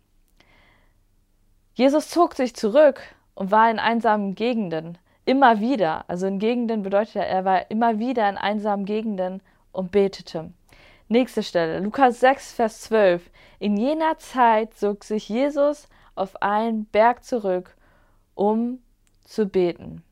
Jesus 1.74 2.10
zog 2.10 2.34
sich 2.34 2.54
zurück 2.54 3.00
und 3.34 3.50
war 3.50 3.70
in 3.70 3.78
einsamen 3.78 4.34
Gegenden, 4.34 4.98
immer 5.24 5.60
wieder. 5.60 6.04
Also 6.08 6.26
in 6.26 6.38
Gegenden 6.38 6.82
bedeutet 6.82 7.16
er, 7.16 7.26
er 7.26 7.44
war 7.44 7.70
immer 7.70 7.98
wieder 7.98 8.28
in 8.28 8.36
einsamen 8.36 8.84
Gegenden 8.84 9.40
und 9.72 9.92
betete. 9.92 10.52
Nächste 11.08 11.42
Stelle, 11.42 11.80
Lukas 11.80 12.20
6, 12.20 12.52
Vers 12.52 12.82
12. 12.82 13.30
In 13.58 13.76
jener 13.76 14.18
Zeit 14.18 14.74
zog 14.74 15.04
sich 15.04 15.28
Jesus 15.28 15.88
auf 16.14 16.40
einen 16.42 16.84
Berg 16.86 17.24
zurück, 17.24 17.76
um 18.34 18.80
zu 19.24 19.46
beten. 19.46 20.02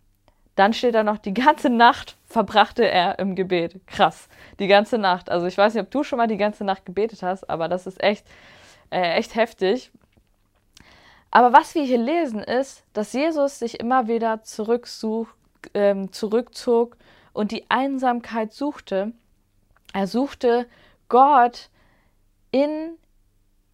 Dann 0.56 0.72
steht 0.72 0.96
da 0.96 1.04
noch, 1.04 1.18
die 1.18 1.34
ganze 1.34 1.70
Nacht 1.70 2.16
verbrachte 2.26 2.88
er 2.88 3.20
im 3.20 3.36
Gebet. 3.36 3.80
Krass, 3.86 4.28
die 4.58 4.66
ganze 4.66 4.98
Nacht. 4.98 5.30
Also 5.30 5.46
ich 5.46 5.56
weiß 5.56 5.74
nicht, 5.74 5.84
ob 5.84 5.90
du 5.90 6.02
schon 6.02 6.16
mal 6.16 6.26
die 6.26 6.36
ganze 6.36 6.64
Nacht 6.64 6.84
gebetet 6.84 7.22
hast, 7.22 7.48
aber 7.48 7.68
das 7.68 7.86
ist 7.86 8.02
echt, 8.02 8.26
äh, 8.90 9.14
echt 9.14 9.36
heftig. 9.36 9.92
Aber 11.30 11.52
was 11.52 11.74
wir 11.74 11.84
hier 11.84 11.98
lesen 11.98 12.40
ist, 12.40 12.82
dass 12.92 13.12
Jesus 13.12 13.58
sich 13.58 13.78
immer 13.78 14.08
wieder 14.08 14.42
zurücksuch, 14.42 15.28
ähm, 15.74 16.12
zurückzog 16.12 16.96
und 17.32 17.52
die 17.52 17.70
Einsamkeit 17.70 18.52
suchte. 18.52 19.12
Er 19.92 20.06
suchte 20.06 20.66
Gott 21.08 21.70
in 22.50 22.96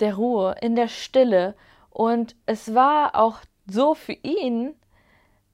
der 0.00 0.14
Ruhe, 0.14 0.56
in 0.61 0.76
der 0.76 0.88
Stille. 0.88 1.54
Und 1.90 2.37
es 2.47 2.75
war 2.75 3.14
auch 3.14 3.38
so 3.66 3.94
für 3.94 4.12
ihn 4.12 4.75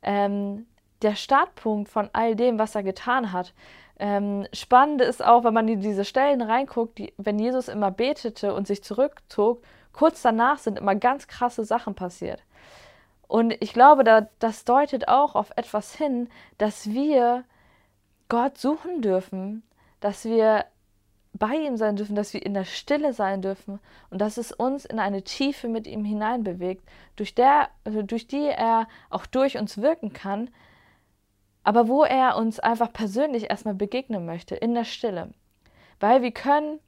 ähm, 0.02 0.66
der 1.02 1.14
Startpunkt 1.14 1.90
von 1.90 2.10
all 2.12 2.34
dem, 2.34 2.58
was 2.58 2.74
er 2.74 2.82
getan 2.82 3.32
hat. 3.32 3.54
Ähm, 3.98 4.46
spannend 4.52 5.02
ist 5.02 5.24
auch, 5.24 5.44
wenn 5.44 5.54
man 5.54 5.68
in 5.68 5.80
diese 5.80 6.04
Stellen 6.04 6.40
reinguckt, 6.40 6.98
die, 6.98 7.12
wenn 7.18 7.38
Jesus 7.38 7.68
immer 7.68 7.90
betete 7.90 8.54
und 8.54 8.66
sich 8.66 8.82
zurückzog, 8.82 9.62
kurz 9.92 10.22
danach 10.22 10.58
sind 10.58 10.78
immer 10.78 10.94
ganz 10.94 11.26
krasse 11.26 11.64
Sachen 11.64 11.94
passiert. 11.94 12.42
Und 13.28 13.54
ich 13.60 13.72
glaube, 13.72 14.02
da, 14.02 14.28
das 14.38 14.64
deutet 14.64 15.08
auch 15.08 15.34
auf 15.34 15.52
etwas 15.56 15.94
hin, 15.94 16.28
dass 16.58 16.90
wir 16.90 17.44
Gott 18.28 18.58
suchen 18.58 19.02
dürfen, 19.02 19.62
dass 20.00 20.24
wir 20.24 20.64
bei 21.32 21.54
ihm 21.54 21.76
sein 21.76 21.96
dürfen, 21.96 22.16
dass 22.16 22.34
wir 22.34 22.44
in 22.44 22.54
der 22.54 22.64
Stille 22.64 23.12
sein 23.12 23.40
dürfen 23.40 23.78
und 24.10 24.20
dass 24.20 24.36
es 24.36 24.52
uns 24.52 24.84
in 24.84 24.98
eine 24.98 25.22
Tiefe 25.22 25.68
mit 25.68 25.86
ihm 25.86 26.04
hineinbewegt, 26.04 26.82
durch, 27.16 27.34
der, 27.34 27.68
also 27.84 28.02
durch 28.02 28.26
die 28.26 28.46
er 28.46 28.88
auch 29.10 29.26
durch 29.26 29.56
uns 29.56 29.78
wirken 29.78 30.12
kann, 30.12 30.50
aber 31.62 31.88
wo 31.88 32.04
er 32.04 32.36
uns 32.36 32.58
einfach 32.58 32.92
persönlich 32.92 33.48
erstmal 33.50 33.74
begegnen 33.74 34.26
möchte, 34.26 34.56
in 34.56 34.74
der 34.74 34.84
Stille. 34.84 35.30
Weil 36.00 36.22
wir 36.22 36.32
können 36.32 36.80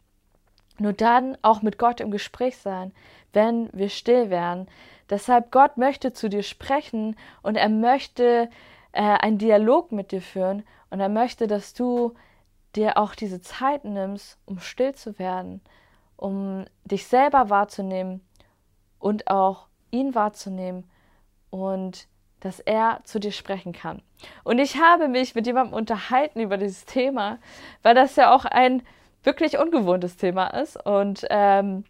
nur 0.78 0.92
dann 0.92 1.36
auch 1.42 1.62
mit 1.62 1.78
Gott 1.78 2.00
im 2.00 2.10
Gespräch 2.10 2.56
sein, 2.56 2.92
wenn 3.32 3.70
wir 3.72 3.90
still 3.90 4.30
werden. 4.30 4.66
Deshalb 5.10 5.50
Gott 5.50 5.76
möchte 5.76 6.12
zu 6.12 6.28
dir 6.28 6.42
sprechen 6.42 7.16
und 7.42 7.56
er 7.56 7.68
möchte 7.68 8.48
äh, 8.92 9.02
einen 9.02 9.38
Dialog 9.38 9.92
mit 9.92 10.10
dir 10.10 10.22
führen 10.22 10.64
und 10.90 11.00
er 11.00 11.10
möchte, 11.10 11.46
dass 11.46 11.74
du 11.74 12.14
dir 12.76 12.96
auch 12.96 13.14
diese 13.14 13.40
Zeit 13.40 13.84
nimmst, 13.84 14.38
um 14.46 14.58
still 14.58 14.94
zu 14.94 15.18
werden, 15.18 15.60
um 16.16 16.64
dich 16.84 17.06
selber 17.06 17.50
wahrzunehmen 17.50 18.20
und 18.98 19.28
auch 19.28 19.66
ihn 19.90 20.14
wahrzunehmen 20.14 20.90
und 21.50 22.06
dass 22.40 22.60
er 22.60 23.00
zu 23.04 23.20
dir 23.20 23.32
sprechen 23.32 23.72
kann. 23.72 24.02
Und 24.42 24.58
ich 24.58 24.80
habe 24.80 25.08
mich 25.08 25.34
mit 25.34 25.46
jemandem 25.46 25.74
unterhalten 25.74 26.40
über 26.40 26.56
dieses 26.56 26.84
Thema, 26.84 27.38
weil 27.82 27.94
das 27.94 28.16
ja 28.16 28.34
auch 28.34 28.44
ein 28.44 28.82
wirklich 29.22 29.58
ungewohntes 29.58 30.16
Thema 30.16 30.48
ist. 30.48 30.76
Und 30.84 31.24
ähm, 31.30 31.84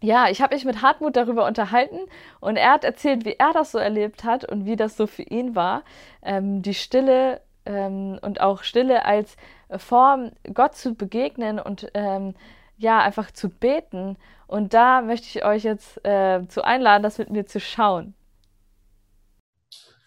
ja, 0.00 0.28
ich 0.28 0.40
habe 0.40 0.54
mich 0.54 0.64
mit 0.64 0.82
Hartmut 0.82 1.16
darüber 1.16 1.46
unterhalten 1.46 1.98
und 2.40 2.56
er 2.56 2.72
hat 2.72 2.84
erzählt, 2.84 3.24
wie 3.24 3.36
er 3.38 3.52
das 3.52 3.72
so 3.72 3.78
erlebt 3.78 4.24
hat 4.24 4.44
und 4.44 4.64
wie 4.64 4.76
das 4.76 4.96
so 4.96 5.06
für 5.06 5.22
ihn 5.22 5.54
war, 5.54 5.82
ähm, 6.22 6.62
die 6.62 6.74
Stille 6.74 7.40
ähm, 7.66 8.18
und 8.22 8.40
auch 8.40 8.62
Stille 8.62 9.04
als 9.04 9.36
Form, 9.78 10.32
Gott 10.52 10.74
zu 10.74 10.94
begegnen 10.94 11.58
und 11.58 11.90
ähm, 11.94 12.34
ja, 12.76 13.00
einfach 13.00 13.30
zu 13.30 13.48
beten. 13.48 14.16
Und 14.46 14.74
da 14.74 15.02
möchte 15.02 15.26
ich 15.26 15.44
euch 15.44 15.64
jetzt 15.64 16.04
äh, 16.04 16.46
zu 16.48 16.64
einladen, 16.64 17.02
das 17.02 17.18
mit 17.18 17.30
mir 17.30 17.46
zu 17.46 17.60
schauen. 17.60 18.14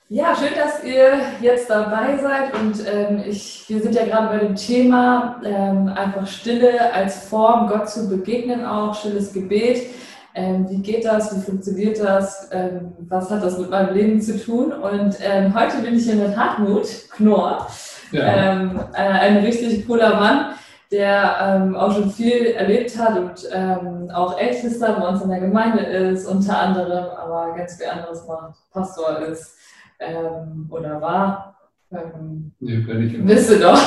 Ja, 0.10 0.36
schön, 0.36 0.54
dass 0.56 0.84
ihr 0.84 1.20
jetzt 1.42 1.70
dabei 1.70 2.18
seid 2.18 2.54
und 2.54 2.76
ähm, 2.88 3.24
ich, 3.26 3.66
wir 3.68 3.82
sind 3.82 3.96
ja 3.96 4.06
gerade 4.06 4.28
bei 4.28 4.46
dem 4.46 4.56
Thema 4.56 5.42
ähm, 5.44 5.88
einfach 5.88 6.28
Stille 6.28 6.94
als 6.94 7.30
Form, 7.30 7.68
Gott 7.68 7.90
zu 7.90 8.10
begegnen 8.10 8.64
auch, 8.64 8.94
stilles 8.94 9.34
Gebet. 9.34 9.88
Ähm, 10.36 10.70
wie 10.70 10.82
geht 10.82 11.06
das? 11.06 11.36
Wie 11.36 11.42
funktioniert 11.42 12.00
das? 12.00 12.50
Ähm, 12.52 12.94
was 13.08 13.32
hat 13.32 13.44
das 13.44 13.58
mit 13.58 13.70
meinem 13.70 13.96
Leben 13.96 14.22
zu 14.22 14.40
tun? 14.40 14.72
Und 14.72 15.18
ähm, 15.22 15.54
heute 15.58 15.78
bin 15.78 15.96
ich 15.96 16.04
hier 16.04 16.16
mit 16.16 16.36
Hartmut 16.36 16.88
Knorr, 17.12 17.68
ja. 18.14 18.52
Ähm, 18.52 18.80
äh, 18.94 18.98
ein 18.98 19.38
richtig 19.38 19.86
cooler 19.86 20.16
Mann, 20.16 20.54
der 20.92 21.74
auch 21.76 21.92
schon 21.92 22.12
viel 22.12 22.52
erlebt 22.52 22.96
hat 23.00 23.18
und 23.18 24.12
auch 24.12 24.38
Ältester 24.38 24.94
bei 24.94 25.08
uns 25.08 25.24
in 25.24 25.30
der 25.30 25.40
Gemeinde 25.40 25.82
ist, 25.82 26.28
unter 26.28 26.60
anderem, 26.60 27.06
aber 27.18 27.56
ganz 27.58 27.78
viel 27.78 27.88
anderes 27.88 28.28
macht, 28.28 28.54
Pastor 28.72 29.20
ist 29.28 29.56
ähm, 30.00 30.68
oder 30.70 31.02
war. 31.02 31.56
Ähm, 31.92 32.52
nee, 32.60 32.78
bin 32.78 33.08
ich. 33.08 33.24
Bist 33.24 33.52
du 33.52 33.60
doch. 33.60 33.80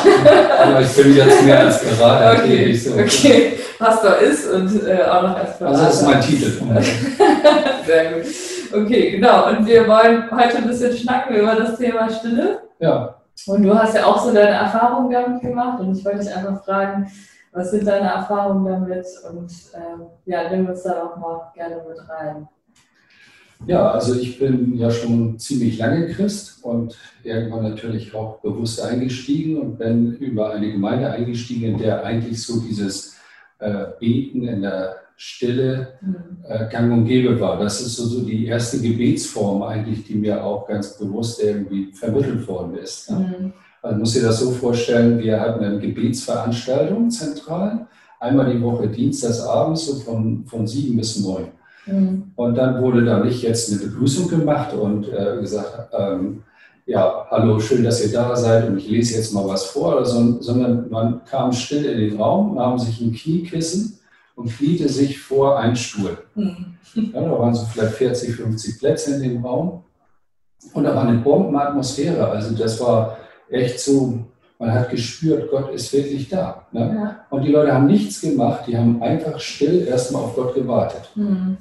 Aber 0.61 0.81
ich 0.81 0.97
bin 0.97 1.17
jetzt 1.17 1.45
mehr 1.45 1.61
als 1.61 1.81
gerade. 1.99 2.41
Okay, 2.41 2.73
so. 2.73 2.95
okay. 2.95 3.59
Pastor 3.79 4.17
ist 4.19 4.51
und 4.53 4.87
äh, 4.87 5.03
auch 5.03 5.23
noch 5.23 5.37
als 5.37 5.59
Berater. 5.59 5.77
Also 5.77 5.85
das 5.85 6.01
ist 6.01 6.07
mein 6.07 6.21
Titel. 6.21 6.53
Sehr 7.87 8.13
gut. 8.13 8.27
Okay, 8.73 9.11
genau. 9.13 9.49
Und 9.49 9.67
wir 9.67 9.87
wollen 9.89 10.31
heute 10.31 10.59
ein 10.59 10.67
bisschen 10.67 10.97
schnacken 10.97 11.37
über 11.37 11.57
das 11.57 11.77
Thema 11.79 12.09
Stille. 12.09 12.61
Ja. 12.79 13.17
Und 13.47 13.63
du 13.63 13.75
hast 13.75 13.95
ja 13.95 14.07
auch 14.07 14.25
so 14.25 14.33
deine 14.33 14.57
Erfahrungen 14.57 15.11
damit 15.11 15.43
gemacht 15.43 15.81
und 15.81 15.97
ich 15.97 16.05
wollte 16.05 16.21
dich 16.21 16.35
einfach 16.35 16.65
fragen, 16.65 17.11
was 17.53 17.71
sind 17.71 17.87
deine 17.87 18.09
Erfahrungen 18.09 18.65
damit 18.65 19.07
und 19.31 19.53
ähm, 19.75 20.07
ja, 20.27 20.51
nimm 20.51 20.69
uns 20.69 20.83
da 20.83 21.05
auch 21.05 21.17
mal 21.17 21.53
gerne 21.55 21.77
mit 21.89 22.09
rein. 22.09 22.49
Ja, 23.65 23.91
also 23.91 24.15
ich 24.15 24.39
bin 24.39 24.77
ja 24.77 24.91
schon 24.91 25.39
ziemlich 25.39 25.79
lange 25.79 26.09
Christ 26.09 26.63
und 26.63 26.99
irgendwann 27.23 27.63
natürlich 27.63 28.15
auch 28.15 28.41
bewusst 28.41 28.83
eingestiegen 28.83 29.59
und 29.59 29.79
bin 29.79 30.13
über 30.17 30.53
eine 30.53 30.71
Gemeinde 30.71 31.11
eingestiegen, 31.11 31.73
in 31.73 31.79
der 31.79 32.05
eigentlich 32.05 32.43
so 32.43 32.61
dieses 32.61 33.17
äh, 33.59 33.87
Beten 33.99 34.47
in 34.47 34.61
der 34.61 34.97
Stille 35.17 35.95
mhm. 36.03 36.15
äh, 36.47 36.69
gang 36.69 36.93
und 36.93 37.07
gäbe 37.07 37.41
war. 37.41 37.59
Das 37.59 37.81
ist 37.81 37.97
so, 37.97 38.05
so 38.05 38.21
die 38.21 38.47
erste 38.47 38.79
Gebetsform 38.79 39.63
eigentlich, 39.63 40.05
die 40.05 40.15
mir 40.15 40.45
auch 40.45 40.69
ganz 40.69 40.99
bewusst 40.99 41.43
irgendwie 41.43 41.91
vermittelt 41.93 42.47
worden 42.47 42.77
ist. 42.77 43.09
Ja. 43.09 43.19
Mhm. 43.19 43.53
Also 43.83 43.99
muss 43.99 44.13
dir 44.13 44.23
das 44.23 44.41
so 44.41 44.51
vorstellen, 44.51 45.19
wir 45.19 45.41
hatten 45.41 45.65
eine 45.65 45.79
Gebetsveranstaltung 45.79 47.11
zentral, 47.11 47.87
einmal 48.21 48.53
die 48.53 48.61
Woche 48.61 48.89
dienstagsabends 48.89 49.87
so 49.87 49.95
von, 50.01 50.45
von 50.47 50.67
sieben 50.67 50.97
bis 50.97 51.19
neun. 51.21 51.49
Mhm. 51.87 52.33
Und 52.35 52.57
dann 52.57 52.83
wurde 52.83 53.05
da 53.05 53.25
nicht 53.25 53.43
jetzt 53.43 53.73
eine 53.73 53.81
Begrüßung 53.81 54.29
gemacht 54.29 54.75
und 54.75 55.09
äh, 55.09 55.39
gesagt, 55.41 55.95
ähm, 55.99 56.43
ja, 56.85 57.27
hallo, 57.31 57.59
schön, 57.59 57.83
dass 57.85 58.05
ihr 58.05 58.13
da 58.13 58.37
seid 58.37 58.69
und 58.69 58.79
ich 58.79 58.89
lese 58.89 59.17
jetzt 59.17 59.33
mal 59.33 59.47
was 59.47 59.65
vor, 59.65 60.05
so, 60.05 60.41
sondern 60.41 60.91
man 60.91 61.25
kam 61.25 61.53
still 61.53 61.85
in 61.85 61.99
den 61.99 62.21
Raum, 62.21 62.55
nahm 62.55 62.79
sich 62.79 63.01
ein 63.01 63.13
Kniekissen 63.13 63.99
und 64.37 64.53
kniete 64.53 64.89
sich 64.89 65.19
vor 65.19 65.59
einen 65.59 65.75
Stuhl. 65.75 66.19
Mhm. 66.35 66.77
Ja, 66.95 67.23
da 67.23 67.39
waren 67.39 67.55
so 67.55 67.67
vielleicht 67.67 67.95
40, 67.95 68.37
50 68.37 68.79
Plätze 68.79 69.17
in 69.17 69.23
dem 69.23 69.45
Raum 69.45 69.83
und 70.73 70.85
da 70.85 70.95
war 70.95 71.07
eine 71.07 71.19
Bombenatmosphäre. 71.19 72.29
Also 72.29 72.55
das 72.55 72.81
war 72.81 73.17
echt 73.51 73.81
so, 73.81 74.21
man 74.59 74.73
hat 74.73 74.91
gespürt, 74.91 75.51
Gott 75.51 75.73
ist 75.73 75.93
wirklich 75.93 76.29
da. 76.29 76.67
Ne? 76.73 76.95
Ja. 76.95 77.17
Und 77.31 77.43
die 77.43 77.53
Leute 77.53 77.73
haben 77.73 77.87
nichts 77.87 78.21
gemacht, 78.21 78.65
die 78.67 78.77
haben 78.77 79.03
einfach 79.03 79.39
still 79.41 79.87
erstmal 79.89 80.23
auf 80.23 80.37
Gott 80.37 80.55
gewartet. 80.55 81.11
Mhm. 81.15 81.57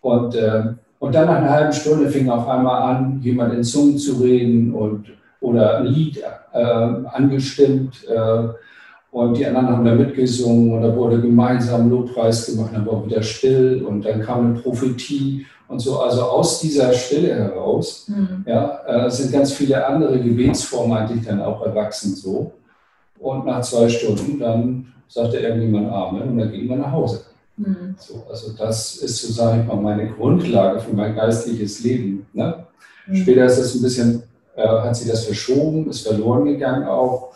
Und, 0.00 0.34
äh, 0.34 0.74
und 0.98 1.14
dann 1.14 1.26
nach 1.26 1.36
einer 1.36 1.50
halben 1.50 1.72
Stunde 1.72 2.08
fing 2.08 2.28
auf 2.30 2.46
einmal 2.48 2.82
an, 2.82 3.20
jemand 3.22 3.54
in 3.54 3.64
Zungen 3.64 3.98
zu 3.98 4.14
reden 4.16 4.74
und, 4.74 5.06
oder 5.40 5.78
ein 5.78 5.86
Lied 5.86 6.22
äh, 6.52 6.58
angestimmt. 6.58 8.06
Äh, 8.06 8.48
und 9.18 9.36
die 9.36 9.44
anderen 9.44 9.68
haben 9.68 9.84
da 9.84 9.94
mitgesungen 9.96 10.74
und 10.74 10.82
da 10.82 10.94
wurde 10.94 11.20
gemeinsam 11.20 11.90
Lobpreis 11.90 12.46
gemacht, 12.46 12.70
dann 12.72 12.86
war 12.86 13.04
wieder 13.04 13.20
still 13.20 13.84
und 13.84 14.04
dann 14.04 14.22
kam 14.22 14.46
eine 14.46 14.60
Prophetie 14.60 15.44
und 15.66 15.80
so. 15.80 15.98
Also 15.98 16.22
aus 16.22 16.60
dieser 16.60 16.92
Stille 16.92 17.34
heraus 17.34 18.06
mhm. 18.06 18.44
ja, 18.46 18.80
äh, 18.86 19.10
sind 19.10 19.32
ganz 19.32 19.52
viele 19.52 19.84
andere 19.84 20.20
Gebetsformen 20.20 20.96
eigentlich 20.96 21.26
dann 21.26 21.40
auch 21.40 21.66
erwachsen 21.66 22.14
so. 22.14 22.52
Und 23.18 23.44
nach 23.44 23.60
zwei 23.62 23.88
Stunden 23.88 24.38
dann 24.38 24.86
sagte 25.08 25.38
irgendjemand 25.38 25.90
Amen 25.90 26.22
und 26.22 26.38
dann 26.38 26.52
ging 26.52 26.68
man 26.68 26.78
nach 26.78 26.92
Hause. 26.92 27.22
Mhm. 27.56 27.96
So, 27.98 28.24
also 28.30 28.52
das 28.56 28.98
ist 28.98 29.20
so, 29.20 29.32
sage 29.32 29.62
ich 29.62 29.66
mal, 29.66 29.74
meine 29.78 30.10
Grundlage 30.12 30.78
für 30.78 30.94
mein 30.94 31.16
geistliches 31.16 31.82
Leben. 31.82 32.24
Ne? 32.32 32.66
Mhm. 33.08 33.16
Später 33.16 33.46
ist 33.46 33.58
es 33.58 33.74
ein 33.74 33.82
bisschen, 33.82 34.22
äh, 34.54 34.64
hat 34.64 34.94
sich 34.94 35.08
das 35.08 35.24
verschoben, 35.24 35.90
ist 35.90 36.06
verloren 36.06 36.44
gegangen 36.44 36.86
auch. 36.86 37.32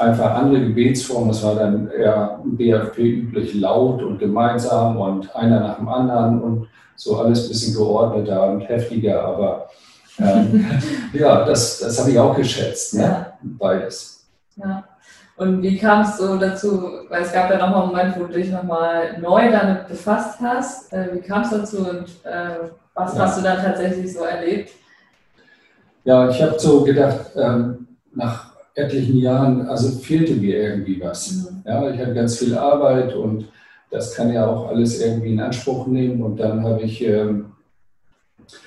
Einfach 0.00 0.34
andere 0.34 0.62
Gebetsformen, 0.62 1.28
das 1.28 1.42
war 1.42 1.56
dann 1.56 1.90
eher 1.90 2.40
BFP 2.42 2.98
üblich 2.98 3.54
laut 3.54 4.02
und 4.02 4.18
gemeinsam 4.18 4.96
und 4.96 5.36
einer 5.36 5.60
nach 5.60 5.76
dem 5.76 5.88
anderen 5.88 6.40
und 6.40 6.68
so 6.96 7.18
alles 7.18 7.44
ein 7.44 7.48
bisschen 7.48 7.74
geordneter 7.74 8.50
und 8.50 8.62
heftiger, 8.62 9.22
aber 9.22 9.68
ähm, 10.18 10.64
ja, 11.12 11.44
das, 11.44 11.80
das 11.80 11.98
habe 12.00 12.10
ich 12.12 12.18
auch 12.18 12.34
geschätzt, 12.34 12.94
ne? 12.94 13.02
Ja. 13.02 13.32
beides. 13.42 14.26
Ja. 14.56 14.84
Und 15.36 15.62
wie 15.62 15.78
kam 15.78 16.02
es 16.02 16.18
so 16.18 16.36
dazu, 16.36 16.82
weil 17.08 17.22
es 17.22 17.32
gab 17.32 17.50
ja 17.50 17.58
nochmal 17.58 17.82
einen 17.82 17.90
Moment, 17.90 18.16
wo 18.18 18.24
du 18.24 18.32
dich 18.34 18.50
nochmal 18.50 19.18
neu 19.20 19.50
damit 19.50 19.88
befasst 19.88 20.38
hast. 20.40 20.92
Äh, 20.92 21.14
wie 21.14 21.20
kam 21.20 21.42
es 21.42 21.50
dazu 21.50 21.78
und 21.78 22.08
äh, 22.24 22.68
was 22.94 23.14
ja. 23.14 23.20
hast 23.20 23.38
du 23.38 23.42
dann 23.42 23.62
tatsächlich 23.62 24.12
so 24.12 24.24
erlebt? 24.24 24.70
Ja, 26.04 26.28
ich 26.28 26.42
habe 26.42 26.58
so 26.58 26.84
gedacht, 26.84 27.32
ähm, 27.36 27.86
nach 28.14 28.49
etlichen 28.84 29.18
Jahren, 29.18 29.66
also 29.68 29.98
fehlte 29.98 30.34
mir 30.34 30.56
irgendwie 30.56 31.00
was. 31.00 31.32
Mhm. 31.32 31.62
Ja, 31.64 31.90
ich 31.90 32.00
hatte 32.00 32.14
ganz 32.14 32.38
viel 32.38 32.56
Arbeit 32.56 33.14
und 33.14 33.48
das 33.90 34.14
kann 34.14 34.32
ja 34.32 34.46
auch 34.46 34.68
alles 34.68 35.00
irgendwie 35.00 35.32
in 35.32 35.40
Anspruch 35.40 35.86
nehmen. 35.86 36.22
Und 36.22 36.38
dann 36.38 36.64
habe 36.64 36.82
ich 36.82 37.02
ähm, 37.04 37.46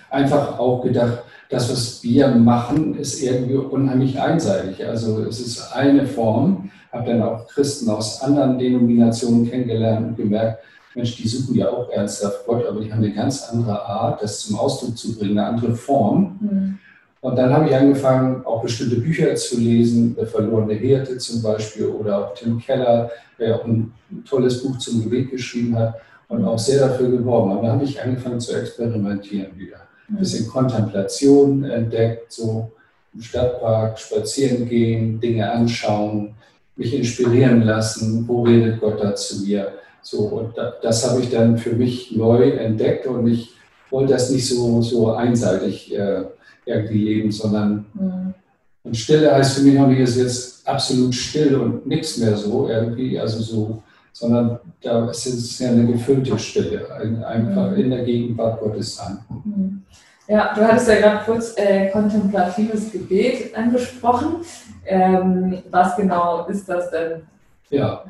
einfach 0.09 0.59
auch 0.59 0.83
gedacht, 0.83 1.23
das, 1.49 1.71
was 1.71 2.03
wir 2.03 2.29
machen, 2.29 2.97
ist 2.97 3.21
irgendwie 3.21 3.55
unheimlich 3.55 4.19
einseitig. 4.19 4.85
Also 4.85 5.23
es 5.23 5.39
ist 5.39 5.73
eine 5.73 6.05
Form. 6.05 6.71
Habe 6.91 7.11
dann 7.11 7.21
auch 7.21 7.47
Christen 7.47 7.89
aus 7.89 8.21
anderen 8.21 8.59
Denominationen 8.59 9.49
kennengelernt 9.49 10.09
und 10.09 10.17
gemerkt, 10.17 10.63
Mensch, 10.95 11.15
die 11.15 11.27
suchen 11.27 11.55
ja 11.55 11.69
auch 11.69 11.89
ernsthaft 11.89 12.45
Gott, 12.45 12.65
aber 12.67 12.79
die 12.79 12.91
haben 12.91 13.03
eine 13.03 13.13
ganz 13.13 13.49
andere 13.49 13.83
Art, 13.83 14.21
das 14.21 14.41
zum 14.41 14.57
Ausdruck 14.59 14.95
zu 14.95 15.17
bringen, 15.17 15.39
eine 15.39 15.47
andere 15.47 15.73
Form. 15.73 16.37
Mhm. 16.39 16.79
Und 17.23 17.37
dann 17.37 17.53
habe 17.53 17.69
ich 17.69 17.73
angefangen, 17.73 18.45
auch 18.45 18.61
bestimmte 18.61 18.97
Bücher 18.97 19.33
zu 19.35 19.57
lesen, 19.57 20.13
Der 20.13 20.27
verlorene 20.27 20.73
Hirte 20.73 21.17
zum 21.17 21.41
Beispiel 21.41 21.85
oder 21.85 22.17
auch 22.17 22.33
Tim 22.33 22.59
Keller, 22.59 23.09
der 23.39 23.55
auch 23.55 23.63
ein 23.63 23.93
tolles 24.29 24.61
Buch 24.61 24.77
zum 24.77 25.03
Gebet 25.03 25.31
geschrieben 25.31 25.73
hat 25.79 25.95
und 26.27 26.43
auch 26.43 26.59
sehr 26.59 26.85
dafür 26.85 27.09
geworben. 27.09 27.53
Aber 27.53 27.61
dann 27.61 27.71
habe 27.75 27.85
ich 27.85 28.01
angefangen 28.01 28.41
zu 28.41 28.53
experimentieren 28.53 29.57
wieder. 29.57 29.77
Ein 30.09 30.17
bisschen 30.17 30.49
Kontemplation 30.49 31.63
entdeckt, 31.63 32.33
so 32.33 32.73
im 33.13 33.21
Stadtpark 33.21 33.97
spazieren 33.97 34.67
gehen, 34.67 35.21
Dinge 35.21 35.49
anschauen, 35.49 36.35
mich 36.75 36.93
inspirieren 36.93 37.61
lassen, 37.61 38.27
wo 38.27 38.41
redet 38.43 38.81
Gott 38.81 39.01
da 39.01 39.15
zu 39.15 39.45
mir. 39.45 39.71
So, 40.01 40.23
und 40.23 40.55
das 40.81 41.09
habe 41.09 41.21
ich 41.21 41.29
dann 41.29 41.57
für 41.57 41.71
mich 41.71 42.11
neu 42.11 42.49
entdeckt 42.49 43.07
und 43.07 43.25
ich 43.27 43.53
wollte 43.89 44.11
das 44.11 44.29
nicht 44.29 44.45
so, 44.45 44.81
so 44.81 45.13
einseitig 45.13 45.95
äh, 45.95 46.23
irgendwie 46.65 47.03
leben, 47.03 47.31
sondern 47.31 47.85
mhm. 47.93 48.33
und 48.83 48.97
Stille 48.97 49.33
heißt 49.33 49.57
für 49.57 49.63
mich 49.63 49.79
auch 49.79 49.87
nicht, 49.87 49.99
ist 49.99 50.17
jetzt 50.17 50.67
absolut 50.67 51.13
still 51.13 51.55
und 51.55 51.85
nichts 51.85 52.17
mehr 52.17 52.35
so 52.35 52.69
irgendwie, 52.69 53.19
also 53.19 53.41
so, 53.41 53.83
sondern 54.11 54.59
da 54.81 55.09
ist 55.09 55.25
es 55.25 55.59
ja 55.59 55.69
eine 55.69 55.85
gefüllte 55.87 56.37
Stille, 56.37 56.87
einfach 57.25 57.71
mhm. 57.71 57.77
in 57.77 57.89
der 57.89 58.03
Gegenwart 58.03 58.59
Gottes 58.59 58.95
sein. 58.95 59.19
Mhm. 59.29 59.83
Ja, 60.27 60.53
du 60.55 60.61
hattest 60.61 60.87
ja 60.87 60.95
gerade 60.95 61.25
kurz 61.25 61.53
äh, 61.57 61.89
kontemplatives 61.89 62.91
Gebet 62.91 63.55
angesprochen. 63.55 64.37
Ähm, 64.85 65.61
was 65.69 65.95
genau 65.97 66.45
ist 66.47 66.67
das 66.67 66.89
denn? 66.91 67.23
Ja, 67.69 68.03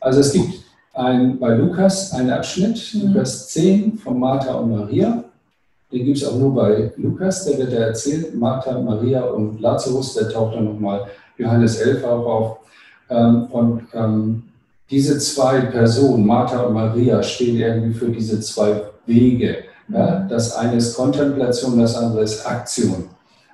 also 0.00 0.20
es 0.20 0.32
gibt 0.32 0.64
ein, 0.94 1.38
bei 1.38 1.54
Lukas 1.54 2.12
einen 2.12 2.30
Abschnitt, 2.30 2.94
mhm. 2.94 3.12
Lukas 3.12 3.48
10 3.48 3.98
von 3.98 4.18
Martha 4.18 4.54
und 4.54 4.70
Maria. 4.70 5.24
Den 5.92 6.04
gibt 6.04 6.16
es 6.18 6.26
auch 6.26 6.36
nur 6.36 6.54
bei 6.54 6.92
Lukas, 6.96 7.44
der 7.44 7.58
wird 7.58 7.72
da 7.72 7.76
erzählt. 7.76 8.34
Martha, 8.34 8.80
Maria 8.80 9.22
und 9.24 9.60
Lazarus, 9.60 10.14
der 10.14 10.28
taucht 10.28 10.56
dann 10.56 10.64
nochmal 10.64 11.06
Johannes 11.38 11.80
11 11.80 12.04
auch 12.04 12.26
auf. 12.26 12.58
Ähm, 13.08 13.44
und 13.44 13.82
ähm, 13.94 14.42
diese 14.90 15.18
zwei 15.18 15.60
Personen, 15.60 16.26
Martha 16.26 16.62
und 16.62 16.74
Maria, 16.74 17.22
stehen 17.22 17.56
irgendwie 17.56 17.94
für 17.94 18.08
diese 18.08 18.40
zwei 18.40 18.82
Wege. 19.06 19.58
Das 19.88 20.56
eine 20.56 20.76
ist 20.76 20.96
Kontemplation, 20.96 21.78
das 21.78 21.96
andere 21.96 22.22
ist 22.22 22.44
Aktion. 22.44 23.08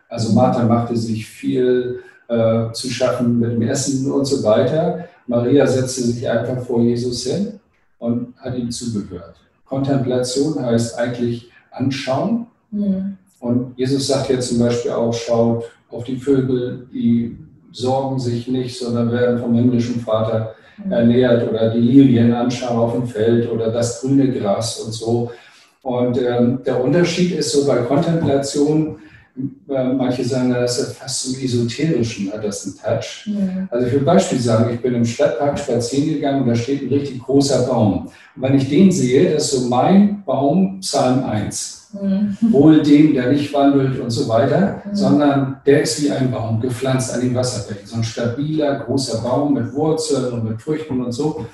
Also 0.09 0.33
Martha 0.33 0.65
machte 0.65 0.97
sich 0.97 1.27
viel 1.27 2.01
äh, 2.29 2.73
zu 2.73 2.89
schaffen 2.89 3.39
mit 3.39 3.53
dem 3.53 3.63
Essen 3.63 4.11
und 4.11 4.25
so 4.25 4.43
weiter. 4.43 5.09
Maria 5.27 5.67
setzte 5.67 6.03
sich 6.03 6.29
einfach 6.29 6.63
vor 6.63 6.81
Jesus 6.81 7.25
hin 7.25 7.61
und 7.99 8.35
hat 8.39 8.57
ihm 8.57 8.71
zugehört. 8.71 9.37
Kontemplation 9.67 10.65
heißt 10.65 10.99
eigentlich 10.99 11.52
anschauen. 11.73 12.47
Mhm. 12.71 13.17
Und 13.41 13.77
Jesus 13.77 14.07
sagt 14.07 14.31
ja 14.31 14.39
zum 14.39 14.61
Beispiel 14.61 14.93
auch, 14.93 15.13
schaut 15.13 15.65
auf 15.91 16.05
die 16.05 16.17
Vögel, 16.17 16.87
die 16.93 17.37
sorgen 17.73 18.19
sich 18.19 18.49
nicht, 18.49 18.79
sondern 18.79 19.11
werden 19.11 19.41
vom 19.41 19.55
himmlischen 19.55 20.01
Vater 20.01 20.55
mhm. 20.85 20.93
ernährt 20.93 21.49
oder 21.51 21.71
die 21.71 21.81
Lilien 21.81 22.33
anschauen 22.33 22.79
auf 22.79 22.93
dem 22.93 23.07
Feld 23.07 23.51
oder 23.51 23.71
das 23.71 24.01
grüne 24.01 24.31
Gras 24.31 24.81
und 24.81 24.93
so. 24.93 25.31
Und 25.83 26.21
ähm, 26.23 26.61
der 26.65 26.83
Unterschied 26.83 27.33
ist 27.33 27.53
so 27.53 27.67
bei 27.67 27.79
Kontemplation, 27.79 28.99
manche 29.67 30.25
sagen, 30.25 30.53
das 30.53 30.79
ist 30.79 30.97
fast 30.97 31.23
zum 31.23 31.43
Esoterischen, 31.43 32.33
hat 32.33 32.45
das 32.45 32.65
einen 32.65 32.77
Touch. 32.77 33.27
Mhm. 33.27 33.69
Also 33.71 33.87
ich 33.87 33.93
will 33.93 34.01
Beispiel 34.01 34.39
sagen, 34.39 34.75
ich 34.75 34.81
bin 34.81 34.95
im 34.95 35.05
Stadtpark 35.05 35.59
spazieren 35.59 36.15
gegangen 36.15 36.43
und 36.43 36.49
da 36.49 36.55
steht 36.55 36.83
ein 36.83 36.89
richtig 36.89 37.23
großer 37.23 37.67
Baum. 37.67 38.11
Und 38.37 38.43
wenn 38.43 38.55
ich 38.55 38.69
den 38.69 38.93
sehe, 38.93 39.33
das 39.33 39.45
ist 39.45 39.53
so 39.53 39.69
mein 39.69 40.23
Baum, 40.25 40.81
Psalm 40.81 41.25
1. 41.25 41.91
Mhm. 42.01 42.37
Wohl 42.53 42.83
dem, 42.83 43.15
der 43.15 43.33
nicht 43.33 43.53
wandelt 43.53 44.01
und 44.01 44.11
so 44.11 44.29
weiter, 44.29 44.83
mhm. 44.85 44.95
sondern 44.95 45.57
der 45.67 45.83
ist 45.83 46.03
wie 46.03 46.11
ein 46.11 46.31
Baum, 46.31 46.61
gepflanzt 46.61 47.15
an 47.15 47.21
den 47.21 47.35
Wasserbecken. 47.35 47.87
So 47.87 47.97
ein 47.97 48.05
stabiler, 48.05 48.81
großer 48.81 49.23
Baum 49.23 49.55
mit 49.55 49.73
Wurzeln 49.73 50.33
und 50.33 50.45
mit 50.49 50.61
Früchten 50.61 51.03
und 51.03 51.13
so. 51.13 51.47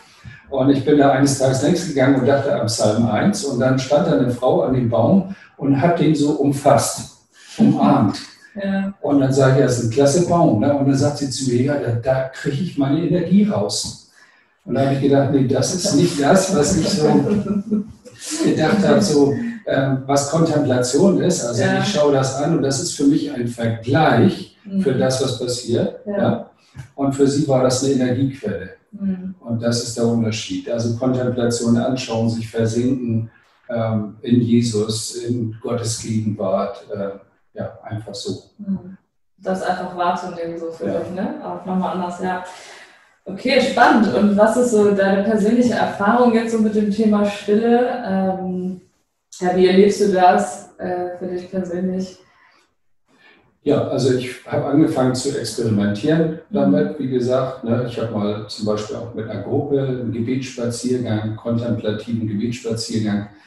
Und 0.50 0.70
ich 0.70 0.84
bin 0.84 0.98
da 0.98 1.10
eines 1.10 1.38
Tages 1.38 1.62
längs 1.62 1.86
gegangen 1.86 2.20
und 2.20 2.26
dachte 2.26 2.58
am 2.58 2.66
Psalm 2.66 3.06
1 3.06 3.44
und 3.44 3.60
dann 3.60 3.78
stand 3.78 4.06
da 4.06 4.18
eine 4.18 4.30
Frau 4.30 4.62
an 4.62 4.74
dem 4.74 4.88
Baum 4.88 5.34
und 5.58 5.80
hat 5.80 6.00
den 6.00 6.14
so 6.14 6.30
umfasst 6.30 7.17
umarmt. 7.58 8.18
Ja. 8.62 8.92
Und 9.00 9.20
dann 9.20 9.32
sage 9.32 9.60
ich, 9.60 9.66
das 9.66 9.78
ist 9.78 9.84
ein 9.84 9.90
klasse 9.90 10.26
Baum. 10.26 10.60
Ne? 10.60 10.74
Und 10.76 10.88
dann 10.88 10.96
sagt 10.96 11.18
sie 11.18 11.30
zu 11.30 11.50
mir, 11.50 11.62
ja, 11.62 11.74
da, 11.78 11.92
da 11.92 12.28
kriege 12.28 12.62
ich 12.62 12.78
meine 12.78 13.06
Energie 13.06 13.44
raus. 13.44 14.10
Und 14.64 14.74
da 14.74 14.82
habe 14.82 14.94
ich 14.94 15.00
gedacht, 15.00 15.32
nee, 15.32 15.46
das 15.46 15.74
ist 15.74 15.94
nicht 15.94 16.20
das, 16.20 16.54
was 16.54 16.76
ich 16.76 16.88
so 16.88 17.08
gedacht 18.44 18.86
habe, 18.86 19.00
so, 19.00 19.32
äh, 19.64 19.96
was 20.06 20.30
Kontemplation 20.30 21.22
ist. 21.22 21.44
Also 21.44 21.62
ja. 21.62 21.80
ich 21.80 21.88
schaue 21.88 22.12
das 22.12 22.36
an 22.36 22.56
und 22.56 22.62
das 22.62 22.80
ist 22.80 22.92
für 22.94 23.04
mich 23.04 23.32
ein 23.32 23.48
Vergleich 23.48 24.56
mhm. 24.64 24.82
für 24.82 24.94
das, 24.94 25.22
was 25.22 25.38
passiert. 25.38 26.00
Ja. 26.06 26.18
ja. 26.18 26.50
Und 26.94 27.14
für 27.14 27.26
sie 27.26 27.46
war 27.48 27.62
das 27.62 27.82
eine 27.82 27.94
Energiequelle. 27.94 28.70
Mhm. 28.92 29.34
Und 29.40 29.62
das 29.62 29.82
ist 29.82 29.96
der 29.96 30.06
Unterschied. 30.06 30.70
Also 30.70 30.96
Kontemplation 30.96 31.76
anschauen, 31.76 32.28
sich 32.28 32.48
versinken 32.48 33.30
ähm, 33.68 34.16
in 34.22 34.40
Jesus, 34.40 35.16
in 35.16 35.56
Gottes 35.60 36.00
Gegenwart. 36.00 36.84
Äh, 36.94 37.10
ja, 37.58 37.78
einfach 37.82 38.14
so. 38.14 38.42
Mhm. 38.58 38.96
Das 39.38 39.62
einfach 39.62 39.96
wahrzunehmen, 39.96 40.58
so 40.58 40.70
für 40.70 40.86
ja. 40.86 40.98
dich, 40.98 41.10
ne? 41.14 41.34
Auch 41.44 41.64
nochmal 41.64 41.94
anders, 41.94 42.20
ja. 42.22 42.44
Okay, 43.24 43.60
spannend. 43.60 44.12
Und 44.14 44.36
was 44.36 44.56
ist 44.56 44.70
so 44.70 44.92
deine 44.92 45.22
persönliche 45.22 45.74
Erfahrung 45.74 46.34
jetzt 46.34 46.52
so 46.52 46.58
mit 46.58 46.74
dem 46.74 46.90
Thema 46.90 47.24
Stille? 47.24 48.02
Ähm, 48.04 48.80
ja, 49.40 49.54
wie 49.54 49.66
erlebst 49.66 50.00
du 50.00 50.12
das 50.12 50.70
äh, 50.78 51.16
für 51.18 51.26
dich 51.26 51.50
persönlich? 51.50 52.18
Ja, 53.62 53.86
also 53.88 54.14
ich 54.14 54.46
habe 54.46 54.64
angefangen 54.64 55.14
zu 55.14 55.38
experimentieren 55.38 56.40
damit, 56.50 56.98
wie 56.98 57.08
gesagt. 57.08 57.64
Ne, 57.64 57.84
ich 57.86 58.00
habe 58.00 58.12
mal 58.12 58.48
zum 58.48 58.66
Beispiel 58.66 58.96
auch 58.96 59.14
mit 59.14 59.28
einer 59.28 59.42
Gruppe 59.42 59.80
einen 59.80 60.10
Gebetsspaziergang, 60.10 61.36
kontemplativen 61.36 62.26
Gebetsspaziergang 62.26 63.18
Mhm. 63.18 63.37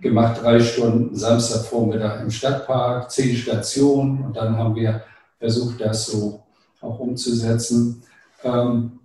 Gemacht, 0.00 0.40
drei 0.42 0.60
Stunden 0.60 1.14
Samstagvormittag 1.14 2.20
im 2.22 2.30
Stadtpark, 2.30 3.10
zehn 3.10 3.36
Stationen 3.36 4.24
und 4.24 4.36
dann 4.36 4.56
haben 4.56 4.74
wir 4.74 5.02
versucht, 5.38 5.80
das 5.80 6.06
so 6.06 6.42
auch 6.80 6.98
umzusetzen. 6.98 8.02
Ähm, 8.44 9.00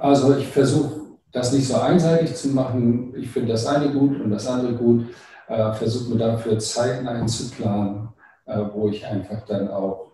also 0.00 0.36
ich 0.36 0.48
versuche 0.48 1.02
das 1.32 1.52
nicht 1.52 1.66
so 1.66 1.76
einseitig 1.76 2.34
zu 2.36 2.48
machen. 2.48 3.14
Ich 3.16 3.30
finde 3.30 3.52
das 3.52 3.66
eine 3.66 3.90
gut 3.92 4.20
und 4.20 4.30
das 4.30 4.46
andere 4.46 4.74
gut. 4.74 5.06
Äh, 5.48 5.72
versuche 5.72 6.10
mir 6.10 6.18
dafür 6.18 6.58
Zeiten 6.58 7.08
einzuplanen, 7.08 8.08
äh, 8.46 8.60
wo 8.72 8.88
ich 8.88 9.04
einfach 9.04 9.44
dann 9.46 9.68
auch 9.68 10.12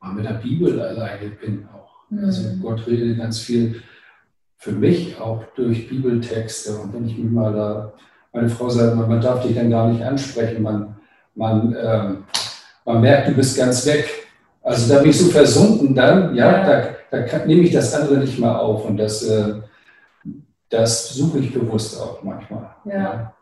mal 0.00 0.14
mit 0.14 0.24
der 0.24 0.34
Bibel 0.34 0.80
alleine 0.80 1.30
bin. 1.30 1.68
Auch. 1.72 2.10
Mhm. 2.10 2.24
Also 2.24 2.42
Gott 2.60 2.86
redet 2.86 3.18
ganz 3.18 3.38
viel 3.38 3.82
für 4.56 4.72
mich 4.72 5.20
auch 5.20 5.44
durch 5.54 5.88
Bibeltexte. 5.88 6.78
Und 6.78 6.94
wenn 6.94 7.06
ich 7.06 7.18
mich 7.18 7.30
mal 7.30 7.52
da, 7.52 7.92
meine 8.34 8.48
Frau 8.48 8.68
sagt, 8.68 8.96
man, 8.96 9.08
man 9.08 9.20
darf 9.20 9.42
dich 9.42 9.54
dann 9.54 9.70
gar 9.70 9.88
nicht 9.88 10.04
ansprechen, 10.04 10.62
man, 10.62 10.96
man, 11.34 11.74
äh, 11.74 12.08
man 12.84 13.00
merkt, 13.00 13.28
du 13.28 13.32
bist 13.32 13.56
ganz 13.56 13.86
weg. 13.86 14.06
Also 14.62 14.92
da 14.92 15.00
bin 15.00 15.10
ich 15.10 15.18
so 15.18 15.30
versunken 15.30 15.94
dann, 15.94 16.34
ja, 16.34 16.50
ja. 16.50 16.66
da, 16.66 16.88
da 17.10 17.22
kann, 17.22 17.46
nehme 17.46 17.62
ich 17.62 17.72
das 17.72 17.94
andere 17.94 18.18
nicht 18.18 18.38
mehr 18.38 18.60
auf. 18.60 18.84
Und 18.86 18.96
das, 18.96 19.22
äh, 19.22 19.54
das 20.68 21.14
suche 21.14 21.38
ich 21.38 21.54
bewusst 21.54 22.00
auch 22.00 22.22
manchmal. 22.22 22.70
Ja. 22.84 22.94
ja. 22.94 23.34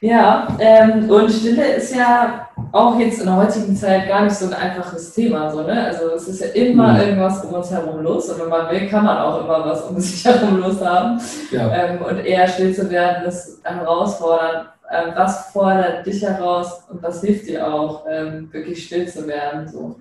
Ja, 0.00 0.56
ähm, 0.60 1.10
und 1.10 1.28
Stille 1.28 1.74
ist 1.74 1.92
ja 1.94 2.47
auch 2.72 2.98
jetzt 2.98 3.20
in 3.20 3.26
der 3.26 3.36
heutigen 3.36 3.76
Zeit 3.76 4.08
gar 4.08 4.24
nicht 4.24 4.34
so 4.34 4.46
ein 4.46 4.54
einfaches 4.54 5.14
Thema. 5.14 5.50
So, 5.50 5.62
ne? 5.62 5.86
Also 5.86 6.10
es 6.14 6.28
ist 6.28 6.40
ja 6.40 6.48
immer 6.48 6.94
mhm. 6.94 7.00
irgendwas 7.00 7.44
um 7.44 7.54
uns 7.54 7.70
herum 7.70 8.02
los 8.02 8.28
und 8.28 8.40
wenn 8.40 8.48
man 8.48 8.70
will, 8.70 8.88
kann 8.88 9.04
man 9.04 9.18
auch 9.18 9.44
immer 9.44 9.64
was 9.64 9.82
um 9.82 9.98
sich 10.00 10.24
herum 10.24 10.58
los 10.60 10.84
haben. 10.84 11.20
Ja. 11.50 11.70
Ähm, 11.72 12.02
und 12.02 12.18
eher 12.18 12.46
still 12.48 12.74
zu 12.74 12.90
werden, 12.90 13.26
ist 13.26 13.60
herausfordernd. 13.64 14.68
Ähm, 14.90 15.12
was 15.14 15.50
fordert 15.52 16.06
dich 16.06 16.22
heraus 16.22 16.82
und 16.88 17.02
was 17.02 17.20
hilft 17.20 17.46
dir 17.46 17.66
auch, 17.66 18.06
ähm, 18.10 18.48
wirklich 18.52 18.86
still 18.86 19.06
zu 19.06 19.26
werden? 19.26 19.68
So. 19.68 19.96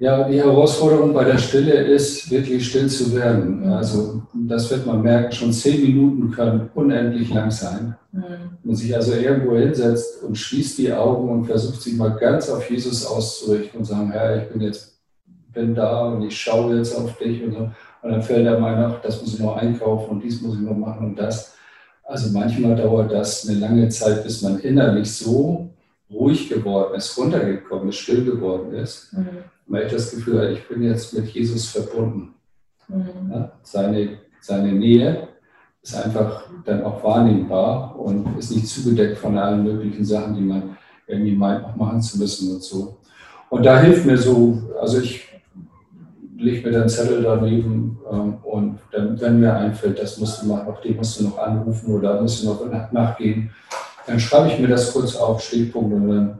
Ja, 0.00 0.28
die 0.28 0.38
Herausforderung 0.38 1.12
bei 1.12 1.24
der 1.24 1.38
Stille 1.38 1.72
ist, 1.72 2.30
wirklich 2.30 2.68
still 2.68 2.88
zu 2.88 3.14
werden. 3.16 3.64
Also 3.68 4.22
das 4.32 4.70
wird 4.70 4.86
man 4.86 5.02
merken, 5.02 5.32
schon 5.32 5.52
zehn 5.52 5.82
Minuten 5.82 6.30
können 6.30 6.70
unendlich 6.74 7.34
lang 7.34 7.50
sein. 7.50 7.96
Mhm. 8.12 8.22
Man 8.62 8.76
sich 8.76 8.94
also 8.94 9.14
irgendwo 9.14 9.56
hinsetzt 9.56 10.22
und 10.22 10.38
schließt 10.38 10.78
die 10.78 10.92
Augen 10.92 11.28
und 11.28 11.46
versucht 11.46 11.82
sich 11.82 11.96
mal 11.96 12.10
ganz 12.10 12.48
auf 12.48 12.70
Jesus 12.70 13.04
auszurichten 13.04 13.80
und 13.80 13.84
sagen, 13.86 14.12
Herr, 14.12 14.40
ich 14.40 14.48
bin 14.50 14.60
jetzt 14.60 14.98
bin 15.52 15.74
da 15.74 16.06
und 16.06 16.22
ich 16.22 16.40
schaue 16.40 16.76
jetzt 16.76 16.96
auf 16.96 17.16
dich 17.18 17.42
und 17.42 17.52
so. 17.52 17.70
Und 18.02 18.10
dann 18.10 18.22
fällt 18.22 18.46
er 18.46 18.60
mal 18.60 18.78
nach, 18.78 19.00
das 19.02 19.20
muss 19.20 19.34
ich 19.34 19.40
noch 19.40 19.56
einkaufen 19.56 20.10
und 20.10 20.22
dies 20.22 20.40
muss 20.40 20.54
ich 20.54 20.60
noch 20.60 20.76
machen 20.76 21.08
und 21.08 21.18
das. 21.18 21.54
Also 22.04 22.30
manchmal 22.32 22.76
dauert 22.76 23.12
das 23.12 23.48
eine 23.48 23.58
lange 23.58 23.88
Zeit, 23.88 24.22
bis 24.22 24.42
man 24.42 24.60
innerlich 24.60 25.12
so 25.12 25.70
ruhig 26.10 26.48
geworden 26.48 26.94
ist, 26.94 27.16
runtergekommen 27.18 27.88
ist, 27.88 27.96
still 27.96 28.24
geworden 28.24 28.72
ist. 28.74 29.12
Mhm 29.12 29.44
weil 29.68 29.86
ich 29.86 29.92
das 29.92 30.10
Gefühl 30.10 30.40
habe, 30.40 30.52
ich 30.52 30.66
bin 30.66 30.82
jetzt 30.82 31.14
mit 31.14 31.28
Jesus 31.28 31.66
verbunden. 31.66 32.34
Mhm. 32.88 33.30
Ja, 33.30 33.52
seine, 33.62 34.18
seine 34.40 34.72
Nähe 34.72 35.28
ist 35.82 35.94
einfach 35.94 36.44
dann 36.64 36.82
auch 36.82 37.04
wahrnehmbar 37.04 37.98
und 37.98 38.38
ist 38.38 38.50
nicht 38.50 38.66
zugedeckt 38.66 39.18
von 39.18 39.36
allen 39.36 39.62
möglichen 39.62 40.04
Sachen, 40.04 40.34
die 40.34 40.40
man 40.40 40.76
irgendwie 41.06 41.36
meint, 41.36 41.62
noch 41.62 41.76
machen 41.76 42.00
zu 42.00 42.18
müssen 42.18 42.54
und 42.54 42.62
so. 42.62 42.96
Und 43.50 43.64
da 43.64 43.78
hilft 43.80 44.04
mir 44.04 44.18
so, 44.18 44.58
also 44.80 45.00
ich 45.00 45.28
lege 46.36 46.66
mir 46.66 46.78
dann 46.78 46.88
Zettel 46.88 47.22
daneben 47.22 47.98
ähm, 48.10 48.34
und 48.42 48.78
dann, 48.92 49.20
wenn 49.20 49.40
mir 49.40 49.54
einfällt, 49.54 49.98
das 49.98 50.18
musst 50.18 50.42
du 50.42 50.46
machen, 50.46 50.68
auf 50.68 50.80
den 50.80 50.96
musst 50.96 51.18
du 51.18 51.24
noch 51.24 51.38
anrufen 51.38 51.94
oder 51.94 52.20
musst 52.20 52.42
du 52.42 52.48
noch 52.48 52.92
nachgehen, 52.92 53.50
dann 54.08 54.18
schreibe 54.18 54.48
ich 54.48 54.58
mir 54.58 54.68
das 54.68 54.92
kurz 54.92 55.14
auf, 55.16 55.42
Stichpunkt 55.42 55.92
und 55.92 56.08
dann 56.08 56.38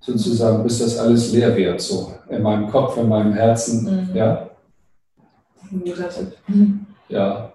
sozusagen, 0.00 0.62
bis 0.64 0.80
das 0.80 0.98
alles 0.98 1.32
leer 1.32 1.56
wird, 1.56 1.80
so 1.80 2.12
in 2.28 2.42
meinem 2.42 2.68
Kopf, 2.68 2.96
in 2.96 3.08
meinem 3.08 3.32
Herzen. 3.32 3.84
Mhm. 3.84 4.16
Ja. 4.16 4.50
Ja. 7.08 7.52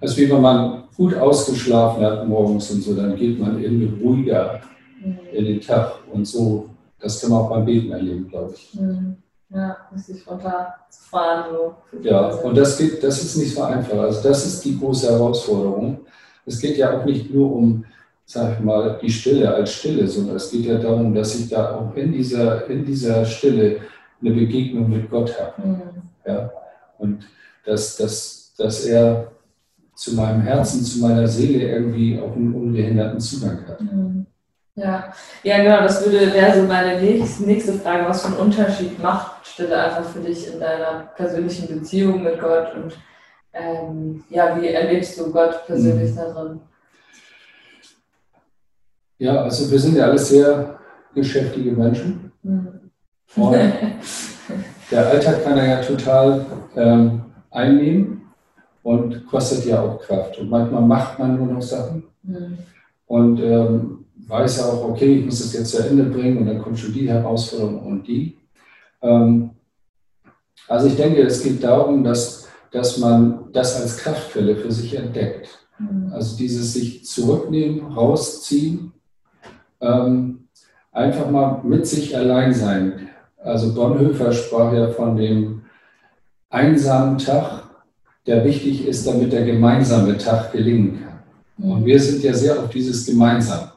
Also 0.00 0.16
wie 0.16 0.30
wenn 0.30 0.40
man 0.40 0.84
gut 0.96 1.14
ausgeschlafen 1.14 2.02
hat 2.02 2.26
morgens 2.26 2.70
und 2.70 2.82
so, 2.82 2.94
dann 2.94 3.14
geht 3.16 3.38
man 3.38 3.62
irgendwie 3.62 4.02
ruhiger 4.02 4.60
mhm. 5.02 5.18
in 5.32 5.44
den 5.44 5.60
Tag 5.60 5.92
und 6.10 6.26
so. 6.26 6.70
Das 6.98 7.20
kann 7.20 7.30
man 7.30 7.40
auch 7.40 7.50
beim 7.50 7.66
Beten 7.66 7.92
erleben, 7.92 8.28
glaube 8.28 8.54
ich. 8.54 8.74
Mhm. 8.74 9.16
Ja, 9.50 9.76
richtig 9.94 10.26
runterzufahren. 10.26 11.52
So 11.52 11.74
ja, 12.02 12.28
und 12.28 12.56
das 12.56 12.78
geht, 12.78 13.04
das 13.04 13.22
ist 13.22 13.36
nicht 13.36 13.54
so 13.54 13.62
einfach. 13.62 13.98
Also 13.98 14.26
das 14.26 14.46
ist 14.46 14.64
die 14.64 14.78
große 14.78 15.10
Herausforderung. 15.10 16.00
Es 16.46 16.58
geht 16.58 16.76
ja 16.76 16.98
auch 16.98 17.04
nicht 17.04 17.32
nur 17.32 17.54
um 17.54 17.84
sag 18.26 18.54
ich 18.54 18.60
mal, 18.60 18.98
die 19.00 19.10
Stille 19.10 19.52
als 19.52 19.72
Stille, 19.72 20.06
sondern 20.06 20.36
es 20.36 20.50
geht 20.50 20.64
ja 20.66 20.78
darum, 20.78 21.14
dass 21.14 21.34
ich 21.38 21.48
da 21.48 21.76
auch 21.76 21.94
in 21.94 22.12
dieser, 22.12 22.68
in 22.68 22.84
dieser 22.84 23.24
Stille 23.24 23.80
eine 24.20 24.30
Begegnung 24.30 24.88
mit 24.88 25.10
Gott 25.10 25.34
habe. 25.38 25.68
Mhm. 25.68 25.82
Ja? 26.26 26.50
Und 26.98 27.26
dass, 27.66 27.96
dass, 27.96 28.54
dass 28.56 28.86
er 28.86 29.32
zu 29.94 30.14
meinem 30.14 30.40
Herzen, 30.40 30.82
zu 30.82 31.00
meiner 31.00 31.28
Seele 31.28 31.68
irgendwie 31.68 32.18
auch 32.18 32.34
einen 32.34 32.54
unbehinderten 32.54 33.20
Zugang 33.20 33.66
hat. 33.68 33.80
Mhm. 33.80 34.26
Ja. 34.76 35.14
ja, 35.44 35.62
genau, 35.62 35.82
das 35.82 36.04
würde, 36.04 36.34
wäre 36.34 36.60
so 36.60 36.66
meine 36.66 37.00
nächste 37.00 37.74
Frage. 37.74 38.08
Was 38.08 38.22
für 38.22 38.28
einen 38.28 38.38
Unterschied 38.38 39.00
macht 39.00 39.46
Stille 39.46 39.76
einfach 39.76 40.04
für 40.04 40.18
dich 40.18 40.52
in 40.52 40.58
deiner 40.58 41.12
persönlichen 41.14 41.68
Beziehung 41.78 42.24
mit 42.24 42.40
Gott 42.40 42.74
und 42.74 42.98
ähm, 43.52 44.24
ja, 44.30 44.60
wie 44.60 44.66
erlebst 44.66 45.16
du 45.16 45.30
Gott 45.30 45.64
persönlich 45.66 46.10
mhm. 46.10 46.16
darin? 46.16 46.60
Ja, 49.18 49.42
also 49.42 49.70
wir 49.70 49.78
sind 49.78 49.96
ja 49.96 50.06
alles 50.06 50.28
sehr 50.28 50.78
geschäftige 51.14 51.72
Menschen. 51.72 52.32
Mhm. 52.42 52.90
Und 53.36 53.54
der 54.90 55.08
Alltag 55.08 55.44
kann 55.44 55.58
er 55.58 55.68
ja 55.68 55.82
total 55.82 56.44
ähm, 56.76 57.22
einnehmen 57.50 58.22
und 58.82 59.26
kostet 59.26 59.64
ja 59.66 59.80
auch 59.80 60.00
Kraft. 60.00 60.38
Und 60.38 60.50
manchmal 60.50 60.82
macht 60.82 61.18
man 61.18 61.36
nur 61.36 61.46
noch 61.46 61.62
Sachen 61.62 62.04
mhm. 62.22 62.58
und 63.06 63.40
ähm, 63.40 64.04
weiß 64.26 64.64
auch, 64.64 64.88
okay, 64.88 65.18
ich 65.18 65.24
muss 65.24 65.40
das 65.40 65.52
jetzt 65.52 65.70
zu 65.70 65.78
Ende 65.78 66.04
bringen 66.04 66.38
und 66.38 66.46
dann 66.46 66.60
kommt 66.60 66.78
schon 66.78 66.92
die 66.92 67.08
Herausforderung 67.08 67.86
und 67.86 68.06
die. 68.06 68.36
Ähm, 69.02 69.50
also 70.66 70.86
ich 70.86 70.96
denke, 70.96 71.22
es 71.22 71.42
geht 71.42 71.62
darum, 71.62 72.02
dass, 72.02 72.48
dass 72.70 72.98
man 72.98 73.52
das 73.52 73.80
als 73.80 73.98
Kraftquelle 73.98 74.56
für 74.56 74.72
sich 74.72 74.96
entdeckt. 74.96 75.48
Mhm. 75.78 76.12
Also 76.12 76.36
dieses 76.36 76.72
sich 76.72 77.04
zurücknehmen, 77.04 77.92
rausziehen 77.92 78.92
ähm, 79.84 80.48
einfach 80.92 81.30
mal 81.30 81.60
mit 81.62 81.86
sich 81.86 82.16
allein 82.16 82.54
sein. 82.54 83.08
Also 83.42 83.74
Bonhoeffer 83.74 84.32
sprach 84.32 84.72
ja 84.72 84.88
von 84.88 85.16
dem 85.16 85.62
einsamen 86.50 87.18
Tag, 87.18 87.64
der 88.26 88.44
wichtig 88.44 88.86
ist, 88.86 89.06
damit 89.06 89.32
der 89.32 89.44
gemeinsame 89.44 90.16
Tag 90.16 90.52
gelingen 90.52 91.02
kann. 91.02 91.70
Und 91.70 91.84
wir 91.84 92.00
sind 92.00 92.22
ja 92.22 92.32
sehr 92.32 92.58
auf 92.58 92.70
dieses 92.70 93.04
Gemeinsam. 93.06 93.70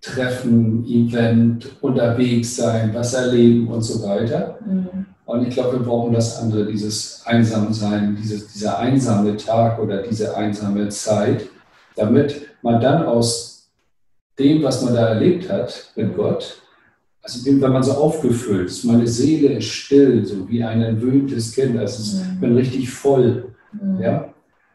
Treffen, 0.00 0.84
Event, 0.86 1.68
unterwegs 1.80 2.56
sein, 2.56 2.90
was 2.92 3.14
erleben 3.14 3.68
und 3.68 3.82
so 3.82 4.06
weiter. 4.06 4.58
Mhm. 4.64 5.06
Und 5.24 5.48
ich 5.48 5.54
glaube, 5.54 5.78
wir 5.78 5.84
brauchen 5.84 6.12
das 6.12 6.40
andere, 6.40 6.66
dieses 6.66 7.22
Einsamsein, 7.24 8.16
dieses, 8.20 8.52
dieser 8.52 8.78
einsame 8.78 9.36
Tag 9.36 9.80
oder 9.80 10.02
diese 10.02 10.36
einsame 10.36 10.88
Zeit, 10.88 11.48
damit 11.96 12.42
man 12.62 12.80
dann 12.80 13.04
aus 13.04 13.55
dem, 14.38 14.62
was 14.62 14.82
man 14.82 14.94
da 14.94 15.08
erlebt 15.08 15.50
hat 15.50 15.92
mit 15.96 16.16
Gott, 16.16 16.62
also 17.22 17.44
wenn 17.44 17.58
man 17.58 17.82
so 17.82 17.92
aufgefüllt 17.92 18.68
ist, 18.68 18.84
meine 18.84 19.06
Seele 19.06 19.54
ist 19.54 19.66
still, 19.66 20.24
so 20.24 20.48
wie 20.48 20.62
ein 20.62 20.80
entwöhntes 20.82 21.52
Kind, 21.52 21.76
also 21.76 22.02
ich 22.02 22.24
mhm. 22.24 22.40
bin 22.40 22.56
richtig 22.56 22.88
voll. 22.88 23.52
Mhm. 23.72 24.00
Ja? 24.00 24.32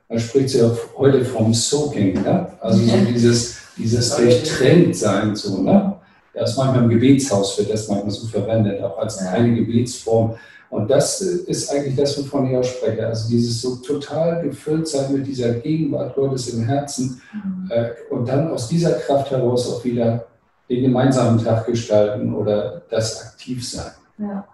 Man 0.09 0.19
spricht 0.19 0.49
sie 0.49 0.57
ja 0.57 0.69
heute 0.97 1.23
vom 1.23 1.53
Soaking, 1.53 2.25
ja? 2.25 2.57
also 2.59 2.79
so 2.79 2.97
dieses, 3.07 3.57
dieses 3.77 4.15
Durchtrenntsein, 4.15 5.35
so, 5.35 5.61
ne? 5.61 5.95
Das 6.33 6.55
manchmal 6.55 6.83
im 6.83 6.89
Gebetshaus 6.89 7.57
wird 7.57 7.73
das 7.73 7.87
manchmal 7.89 8.11
so 8.11 8.27
verwendet, 8.27 8.81
auch 8.81 8.97
als 8.97 9.17
eine 9.17 9.53
Gebetsform. 9.53 10.35
Und 10.71 10.89
das 10.89 11.19
ist 11.21 11.69
eigentlich 11.69 11.97
das, 11.97 12.17
wovon 12.17 12.49
ich 12.49 12.57
auch 12.57 12.63
spreche. 12.63 13.05
Also 13.05 13.29
dieses 13.29 13.61
so 13.61 13.75
total 13.75 14.41
gefüllt 14.41 14.87
sein 14.87 15.11
mit 15.11 15.27
dieser 15.27 15.51
Gegenwart 15.55 16.15
Gottes 16.15 16.47
im 16.53 16.63
Herzen 16.63 17.21
mhm. 17.33 17.69
äh, 17.69 17.89
und 18.09 18.27
dann 18.27 18.49
aus 18.49 18.69
dieser 18.69 18.93
Kraft 18.93 19.29
heraus 19.31 19.69
auch 19.69 19.83
wieder 19.83 20.25
den 20.69 20.83
gemeinsamen 20.83 21.43
Tag 21.43 21.65
gestalten 21.65 22.33
oder 22.33 22.83
das 22.89 23.21
aktiv 23.21 23.67
sein. 23.67 23.91
Ja, 24.17 24.47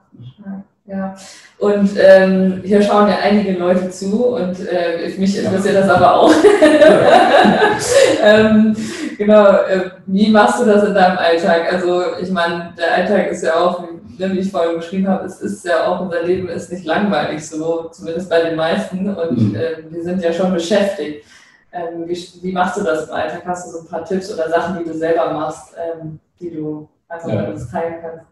ja. 0.88 1.16
Und 1.60 1.92
ähm, 2.00 2.62
hier 2.64 2.82
schauen 2.82 3.10
ja 3.10 3.20
einige 3.22 3.52
Leute 3.52 3.92
zu 3.92 4.26
und 4.36 4.56
äh, 4.68 5.14
mich 5.20 5.38
interessiert 5.38 5.76
ja. 5.76 5.82
das 5.82 5.90
aber 5.90 6.16
auch. 6.16 6.34
ähm, 8.24 8.76
genau, 9.18 9.46
äh, 9.46 9.92
wie 10.06 10.30
machst 10.30 10.62
du 10.62 10.66
das 10.66 10.84
in 10.84 10.94
deinem 10.94 11.18
Alltag? 11.18 11.72
Also 11.72 12.18
ich 12.22 12.32
meine, 12.32 12.74
der 12.78 12.94
Alltag 12.94 13.32
ist 13.32 13.44
ja 13.44 13.56
auch, 13.56 13.84
Ne, 14.18 14.34
wie 14.34 14.40
ich 14.40 14.52
vorhin 14.52 14.78
beschrieben 14.78 15.08
habe, 15.08 15.26
es 15.26 15.42
ist 15.42 15.64
ja 15.64 15.86
auch, 15.86 16.02
unser 16.02 16.24
Leben 16.24 16.50
ist 16.50 16.72
nicht 16.72 16.86
langweilig, 16.86 17.48
so 17.48 17.90
zumindest 17.90 18.30
bei 18.30 18.42
den 18.42 18.56
meisten. 18.56 19.16
Und 19.16 19.50
mhm. 19.50 19.56
äh, 19.56 19.84
wir 19.90 20.04
sind 20.04 20.24
ja 20.24 20.34
schon 20.34 20.54
beschäftigt. 20.54 21.24
Ähm, 21.72 22.08
wie, 22.08 22.28
wie, 22.42 22.52
machst 22.52 22.80
du 22.80 22.84
das 22.84 23.08
im 23.08 23.14
Alltag? 23.14 23.44
Hast 23.46 23.68
du 23.68 23.72
so 23.72 23.80
ein 23.82 23.88
paar 23.88 24.04
Tipps 24.04 24.34
oder 24.34 24.50
Sachen, 24.50 24.80
die 24.80 24.90
du 24.90 24.98
selber 24.98 25.32
machst, 25.34 25.76
ähm, 25.78 26.20
die 26.40 26.50
du 26.50 26.90
einfach 27.08 27.30
ja. 27.30 27.42
mit 27.42 27.50
uns 27.52 27.70
teilen 27.70 27.96
kannst? 28.02 28.26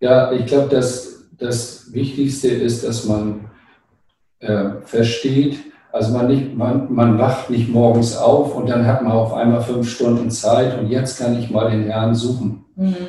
Ja, 0.00 0.32
ich 0.32 0.46
glaube, 0.46 0.68
dass 0.68 1.24
das 1.38 1.92
Wichtigste 1.92 2.48
ist, 2.48 2.84
dass 2.84 3.04
man 3.04 3.48
äh, 4.40 4.70
versteht, 4.84 5.60
also 5.92 6.12
man, 6.12 6.28
nicht, 6.28 6.56
man, 6.56 6.92
man 6.92 7.18
wacht 7.18 7.50
nicht 7.50 7.68
morgens 7.68 8.16
auf 8.16 8.54
und 8.54 8.68
dann 8.68 8.86
hat 8.86 9.02
man 9.02 9.12
auf 9.12 9.32
einmal 9.32 9.60
fünf 9.60 9.90
Stunden 9.90 10.30
Zeit 10.30 10.78
und 10.78 10.88
jetzt 10.88 11.18
kann 11.18 11.38
ich 11.38 11.50
mal 11.50 11.70
den 11.70 11.84
Herrn 11.84 12.14
suchen. 12.14 12.64
Mhm. 12.76 13.08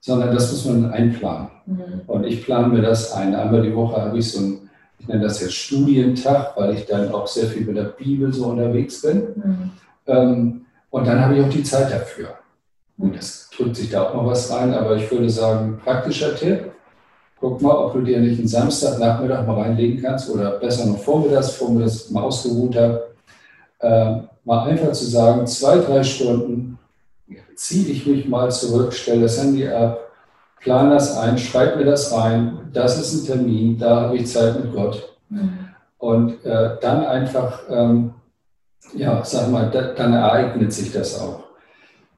Sondern 0.00 0.34
das 0.34 0.50
muss 0.50 0.64
man 0.64 0.90
einplanen. 0.92 1.48
Mhm. 1.66 2.00
Und 2.06 2.24
ich 2.24 2.44
plane 2.44 2.68
mir 2.68 2.82
das 2.82 3.12
ein. 3.12 3.34
Einmal 3.34 3.62
die 3.62 3.74
Woche 3.74 4.00
habe 4.00 4.18
ich 4.18 4.32
so 4.32 4.40
ein, 4.40 4.70
ich 4.98 5.08
nenne 5.08 5.22
das 5.22 5.40
jetzt 5.40 5.54
Studientag, 5.54 6.56
weil 6.56 6.74
ich 6.74 6.86
dann 6.86 7.12
auch 7.12 7.26
sehr 7.26 7.46
viel 7.46 7.66
mit 7.66 7.76
der 7.76 7.84
Bibel 7.84 8.32
so 8.32 8.46
unterwegs 8.46 9.02
bin. 9.02 9.16
Mhm. 9.34 9.70
Ähm, 10.06 10.60
und 10.90 11.06
dann 11.06 11.20
habe 11.20 11.36
ich 11.36 11.44
auch 11.44 11.50
die 11.50 11.62
Zeit 11.62 11.92
dafür. 11.92 12.28
Gut, 12.98 13.16
das 13.16 13.50
drückt 13.56 13.76
sich 13.76 13.90
da 13.90 14.04
auch 14.04 14.14
noch 14.14 14.26
was 14.26 14.50
rein, 14.52 14.74
aber 14.74 14.96
ich 14.96 15.10
würde 15.10 15.30
sagen, 15.30 15.80
praktischer 15.82 16.34
Tipp. 16.34 16.72
Guck 17.40 17.62
mal, 17.62 17.74
ob 17.74 17.94
du 17.94 18.02
dir 18.02 18.20
nicht 18.20 18.38
einen 18.38 18.48
Samstagnachmittag 18.48 19.46
mal 19.46 19.62
reinlegen 19.62 20.02
kannst 20.02 20.28
oder 20.28 20.58
besser 20.58 20.86
noch 20.86 20.98
vormittags, 20.98 21.52
vormittags 21.52 22.10
mal 22.10 22.22
ausgeruhter. 22.22 23.08
Äh, 23.78 24.16
mal 24.44 24.68
einfach 24.68 24.92
zu 24.92 25.06
sagen, 25.06 25.46
zwei, 25.46 25.78
drei 25.78 26.02
Stunden 26.02 26.78
ziehe 27.54 27.88
ich 27.88 28.06
mich 28.06 28.28
mal 28.28 28.50
zurück, 28.50 28.92
stelle 28.92 29.22
das 29.22 29.42
Handy 29.42 29.66
ab, 29.68 30.00
plan 30.60 30.90
das 30.90 31.16
ein, 31.16 31.38
schreib 31.38 31.76
mir 31.76 31.84
das 31.84 32.12
rein, 32.12 32.58
das 32.72 32.98
ist 32.98 33.14
ein 33.14 33.26
Termin, 33.26 33.78
da 33.78 34.02
habe 34.02 34.16
ich 34.16 34.26
Zeit 34.26 34.62
mit 34.62 34.72
Gott. 34.72 35.14
Mhm. 35.28 35.68
Und 35.98 36.44
äh, 36.44 36.76
dann 36.80 37.04
einfach, 37.04 37.60
ähm, 37.70 38.14
ja, 38.94 39.22
sag 39.24 39.50
mal, 39.50 39.70
da, 39.70 39.92
dann 39.92 40.12
ereignet 40.14 40.72
sich 40.72 40.92
das 40.92 41.20
auch. 41.20 41.44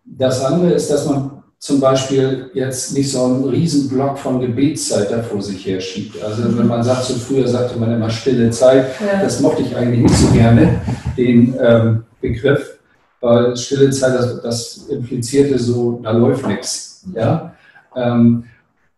Das 0.05 0.45
andere 0.45 0.73
ist, 0.73 0.91
dass 0.91 1.07
man 1.07 1.32
zum 1.63 1.79
Beispiel 1.79 2.51
jetzt 2.55 2.93
nicht 2.93 3.13
so 3.13 3.25
einen 3.25 3.45
riesen 3.45 3.89
Block 3.89 4.19
von 4.19 4.41
Gebetszeit 4.41 5.13
da 5.13 5.23
vor 5.23 5.41
sich 5.41 5.65
her 5.65 5.81
schiebt. 5.81 6.21
Also 6.21 6.59
wenn 6.59 6.67
man 6.67 6.83
sagt, 6.83 7.05
so 7.05 7.15
früher 7.15 7.47
sagte 7.47 7.79
man 7.79 7.93
immer 7.93 8.11
stille 8.11 8.51
Zeit, 8.51 8.87
ja. 9.01 9.23
das 9.23 9.39
mochte 9.39 9.63
ich 9.63 9.77
eigentlich 9.77 10.01
nicht 10.01 10.17
so 10.17 10.27
gerne, 10.33 10.81
den 11.17 11.55
ähm, 11.63 12.03
Begriff, 12.21 12.81
weil 13.21 13.57
stille 13.57 13.91
Zeit, 13.91 14.13
das, 14.13 14.43
das 14.43 14.77
implizierte 14.89 15.57
so, 15.57 16.01
da 16.03 16.11
läuft 16.11 16.45
nichts. 16.49 17.05
Ja? 17.15 17.55
Ähm, 17.95 18.43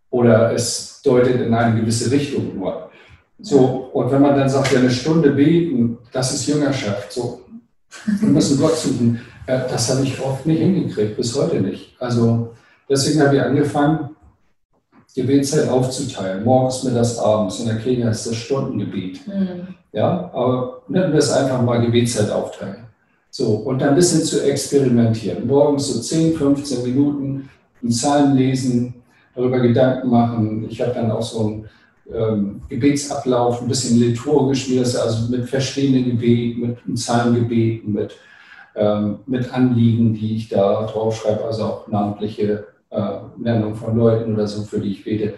oder 0.09 0.55
es 0.55 1.03
deutet 1.05 1.43
in 1.43 1.53
eine 1.53 1.79
gewisse 1.79 2.11
Richtung 2.11 2.57
nur. 2.57 2.89
So, 3.41 3.91
und 3.93 4.11
wenn 4.11 4.23
man 4.23 4.39
dann 4.39 4.49
sagt, 4.49 4.73
ja, 4.73 4.79
eine 4.79 4.91
Stunde 4.91 5.33
beten, 5.33 5.99
das 6.13 6.33
ist 6.33 6.47
Jüngerschaft, 6.47 7.13
so, 7.13 7.43
wir 8.21 8.29
müssen 8.31 8.59
Gott 8.59 8.79
suchen. 8.79 9.21
Ja, 9.47 9.59
das 9.59 9.91
habe 9.91 10.05
ich 10.05 10.21
oft 10.21 10.47
nicht 10.47 10.61
hingekriegt, 10.61 11.17
bis 11.17 11.37
heute 11.37 11.61
nicht. 11.61 11.95
Also 12.01 12.55
deswegen 12.89 13.21
habe 13.21 13.37
ich 13.37 13.43
angefangen, 13.43 14.11
Gebetszeit 15.15 15.69
aufzuteilen. 15.69 16.45
Morgens, 16.45 16.83
mittags, 16.83 17.19
abends. 17.19 17.61
In 17.61 17.67
der 17.67 17.77
Kirche 17.77 18.07
heißt 18.07 18.27
das 18.27 18.37
Stundengebet. 18.37 19.27
Mhm. 19.29 19.75
Ja, 19.93 20.31
aber 20.33 20.83
nennen 20.89 21.13
wir 21.13 21.21
es 21.21 21.31
einfach 21.31 21.63
mal 21.63 21.81
Gebetszeit 21.81 22.31
aufteilen. 22.31 22.85
So, 23.31 23.47
und 23.47 23.81
dann 23.81 23.91
ein 23.91 23.95
bisschen 23.95 24.23
zu 24.23 24.43
experimentieren. 24.45 25.47
Morgens 25.47 25.89
so 25.89 26.01
10, 26.01 26.37
15 26.37 26.83
Minuten 26.83 27.49
einen 27.81 27.91
Psalm 27.91 28.37
lesen, 28.37 28.95
darüber 29.35 29.61
Gedanken 29.61 30.09
machen. 30.09 30.67
Ich 30.69 30.81
habe 30.81 30.95
dann 30.95 31.11
auch 31.11 31.23
so 31.23 31.41
einen 31.41 31.69
ähm, 32.13 32.61
Gebetsablauf, 32.69 33.63
ein 33.63 33.69
bisschen 33.69 33.99
liturgisch, 33.99 34.69
wie 34.69 34.79
das 34.79 34.97
also 34.97 35.31
mit 35.31 35.49
verstehendem 35.49 36.05
Gebet, 36.05 36.59
mit 36.59 36.79
einem 36.85 36.95
Psalmgebeten, 36.95 37.93
mit 37.93 38.17
ähm, 38.75 39.21
mit 39.27 39.53
Anliegen, 39.53 40.15
die 40.15 40.37
ich 40.37 40.49
da 40.49 40.87
draufschreibe, 40.87 41.45
also 41.45 41.65
auch 41.65 41.89
namentliche 41.89 42.67
äh, 42.91 43.19
Nennung 43.37 43.75
von 43.75 43.97
Leuten 43.97 44.35
oder 44.35 44.47
so, 44.47 44.63
für 44.63 44.81
die 44.81 44.93
ich 44.93 45.05
bete. 45.05 45.35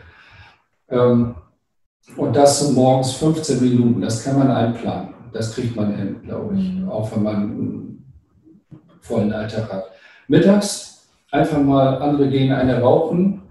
Ähm, 0.88 1.35
und 2.16 2.37
das 2.37 2.70
morgens 2.70 3.12
15 3.12 3.61
Minuten, 3.61 4.01
das 4.01 4.25
kann 4.25 4.38
man 4.38 4.51
einplanen. 4.51 5.14
Das 5.33 5.55
kriegt 5.55 5.77
man 5.77 5.94
hin, 5.94 6.16
glaube 6.22 6.55
ich, 6.57 6.72
mhm. 6.72 6.88
auch 6.88 7.14
wenn 7.14 7.22
man 7.22 7.37
einen 7.37 8.12
vollen 9.01 9.33
Alltag 9.33 9.72
hat. 9.72 9.85
Mittags 10.29 11.09
einfach 11.31 11.61
mal, 11.61 11.99
andere 11.99 12.29
gehen 12.29 12.53
eine 12.53 12.81
rauchen, 12.81 13.42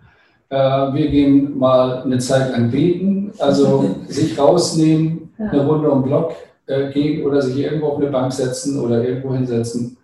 äh, 0.50 0.58
wir 0.58 1.10
gehen 1.10 1.58
mal 1.58 2.04
eine 2.04 2.18
Zeit 2.18 2.52
lang 2.52 2.72
beten, 2.72 3.32
also 3.40 3.96
sich 4.08 4.38
rausnehmen, 4.40 5.34
eine 5.38 5.66
Runde 5.66 5.90
um 5.90 6.04
Block 6.04 6.34
äh, 6.68 6.92
gehen 6.92 7.26
oder 7.26 7.42
sich 7.42 7.58
irgendwo 7.58 7.88
auf 7.88 7.98
eine 7.98 8.12
Bank 8.12 8.34
setzen 8.34 8.80
oder 8.80 9.04
irgendwo 9.04 9.34
hinsetzen 9.34 9.98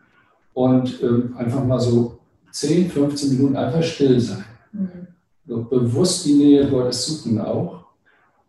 und 0.53 1.01
äh, 1.01 1.37
einfach 1.37 1.63
mal 1.63 1.79
so 1.79 2.19
10, 2.51 2.89
15 2.89 3.37
Minuten 3.37 3.55
einfach 3.55 3.83
still 3.83 4.19
sein. 4.19 4.45
Mhm. 4.71 5.07
So 5.47 5.63
bewusst 5.63 6.25
die 6.25 6.33
Nähe 6.33 6.69
Gottes 6.69 7.05
suchen 7.05 7.39
auch 7.41 7.85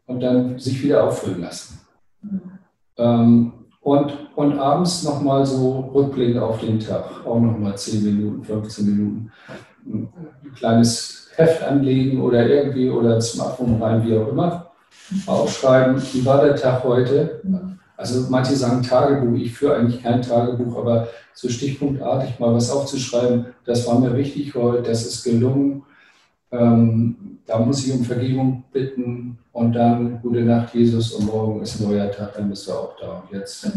und 0.07 0.20
dann 0.20 0.59
sich 0.59 0.83
wieder 0.83 1.05
auffüllen 1.05 1.40
lassen. 1.40 1.81
Mhm. 2.22 2.40
Ähm, 2.96 3.53
und, 3.81 4.12
und 4.37 4.59
abends 4.59 5.03
nochmal 5.03 5.44
so 5.44 5.90
Rückblick 5.92 6.37
auf 6.37 6.61
den 6.61 6.79
Tag, 6.79 7.27
auch 7.27 7.40
nochmal 7.40 7.77
10 7.77 8.05
Minuten, 8.05 8.44
15 8.44 8.87
Minuten. 8.87 9.33
Ein 9.85 10.09
kleines 10.55 11.29
Heft 11.35 11.62
anlegen 11.64 12.20
oder 12.20 12.46
irgendwie 12.46 12.88
oder 12.88 13.20
Smartphone 13.20 13.83
rein, 13.83 14.07
wie 14.07 14.16
auch 14.16 14.29
immer. 14.29 14.70
Mhm. 15.11 15.22
Aufschreiben, 15.27 16.01
wie 16.12 16.25
war 16.25 16.44
der 16.44 16.55
Tag 16.55 16.85
heute? 16.85 17.40
Mhm. 17.42 17.79
Also 18.03 18.27
manche 18.31 18.57
sagen 18.57 18.83
Tagebuch, 18.83 19.38
ich 19.38 19.53
führe 19.53 19.77
eigentlich 19.77 20.03
kein 20.03 20.21
Tagebuch, 20.21 20.77
aber 20.77 21.07
so 21.35 21.49
stichpunktartig 21.49 22.41
mal 22.41 22.53
was 22.53 22.69
aufzuschreiben, 22.69 23.47
das 23.65 23.87
war 23.87 24.01
mir 24.01 24.17
wichtig 24.17 24.57
heute, 24.57 24.83
das 24.83 25.07
ist 25.07 25.23
gelungen. 25.23 25.85
Ähm, 26.51 27.38
da 27.47 27.61
muss 27.61 27.87
ich 27.87 27.93
um 27.93 28.05
Vergebung 28.05 28.65
bitten 28.73 29.38
und 29.53 29.75
dann 29.75 30.21
gute 30.21 30.43
Nacht, 30.43 30.75
Jesus, 30.75 31.12
und 31.12 31.27
morgen 31.27 31.62
ist 31.62 31.81
ein 31.81 31.88
neuer 31.88 32.11
Tag, 32.11 32.35
dann 32.35 32.49
bist 32.51 32.67
du 32.67 32.73
auch 32.73 32.97
da. 33.01 33.23
Und 33.23 33.38
jetzt 33.38 33.71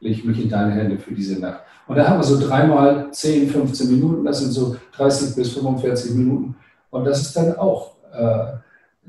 lege 0.00 0.14
ich 0.16 0.24
mich 0.24 0.42
in 0.42 0.48
deine 0.48 0.72
Hände 0.72 0.98
für 0.98 1.14
diese 1.14 1.40
Nacht. 1.40 1.60
Und 1.86 1.96
da 1.96 2.08
haben 2.08 2.18
wir 2.18 2.24
so 2.24 2.44
dreimal 2.44 3.12
10, 3.12 3.48
15 3.48 3.92
Minuten, 3.92 4.24
das 4.24 4.40
sind 4.40 4.50
so 4.50 4.74
30 4.96 5.36
bis 5.36 5.52
45 5.52 6.14
Minuten. 6.16 6.56
Und 6.90 7.04
das 7.04 7.20
ist 7.20 7.36
dann 7.36 7.54
auch 7.56 7.92
äh, 8.12 8.58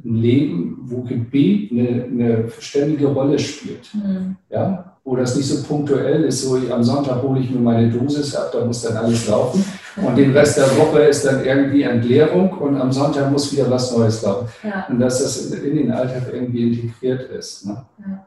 ein 0.04 0.16
Leben, 0.16 0.78
wo 0.84 1.02
Gebet 1.02 1.72
eine, 1.72 2.04
eine 2.04 2.46
ständige 2.60 3.08
Rolle 3.08 3.38
spielt. 3.38 3.94
Mhm. 3.94 4.36
Ja? 4.50 4.86
Wo 5.04 5.16
das 5.16 5.36
nicht 5.36 5.48
so 5.48 5.64
punktuell 5.64 6.24
ist, 6.26 6.42
so 6.42 6.60
am 6.72 6.84
Sonntag 6.84 7.24
hole 7.24 7.40
ich 7.40 7.50
mir 7.50 7.60
meine 7.60 7.90
Dosis 7.90 8.36
ab, 8.36 8.52
da 8.54 8.64
muss 8.64 8.82
dann 8.84 8.98
alles 8.98 9.28
laufen. 9.28 9.64
Und 9.96 10.16
den 10.18 10.32
Rest 10.32 10.58
der 10.58 10.78
Woche 10.78 11.02
ist 11.04 11.26
dann 11.26 11.44
irgendwie 11.44 11.84
Entleerung 11.84 12.52
und 12.52 12.80
am 12.80 12.92
Sonntag 12.92 13.32
muss 13.32 13.52
wieder 13.52 13.70
was 13.70 13.96
Neues 13.96 14.22
laufen. 14.22 14.48
Ja. 14.64 14.86
Und 14.90 15.00
dass 15.00 15.24
das 15.24 15.52
in 15.52 15.76
den 15.76 15.92
Alltag 15.92 16.24
irgendwie 16.32 16.74
integriert 16.74 17.30
ist. 17.32 17.66
Ne? 17.66 17.84
Ja. 18.06 18.26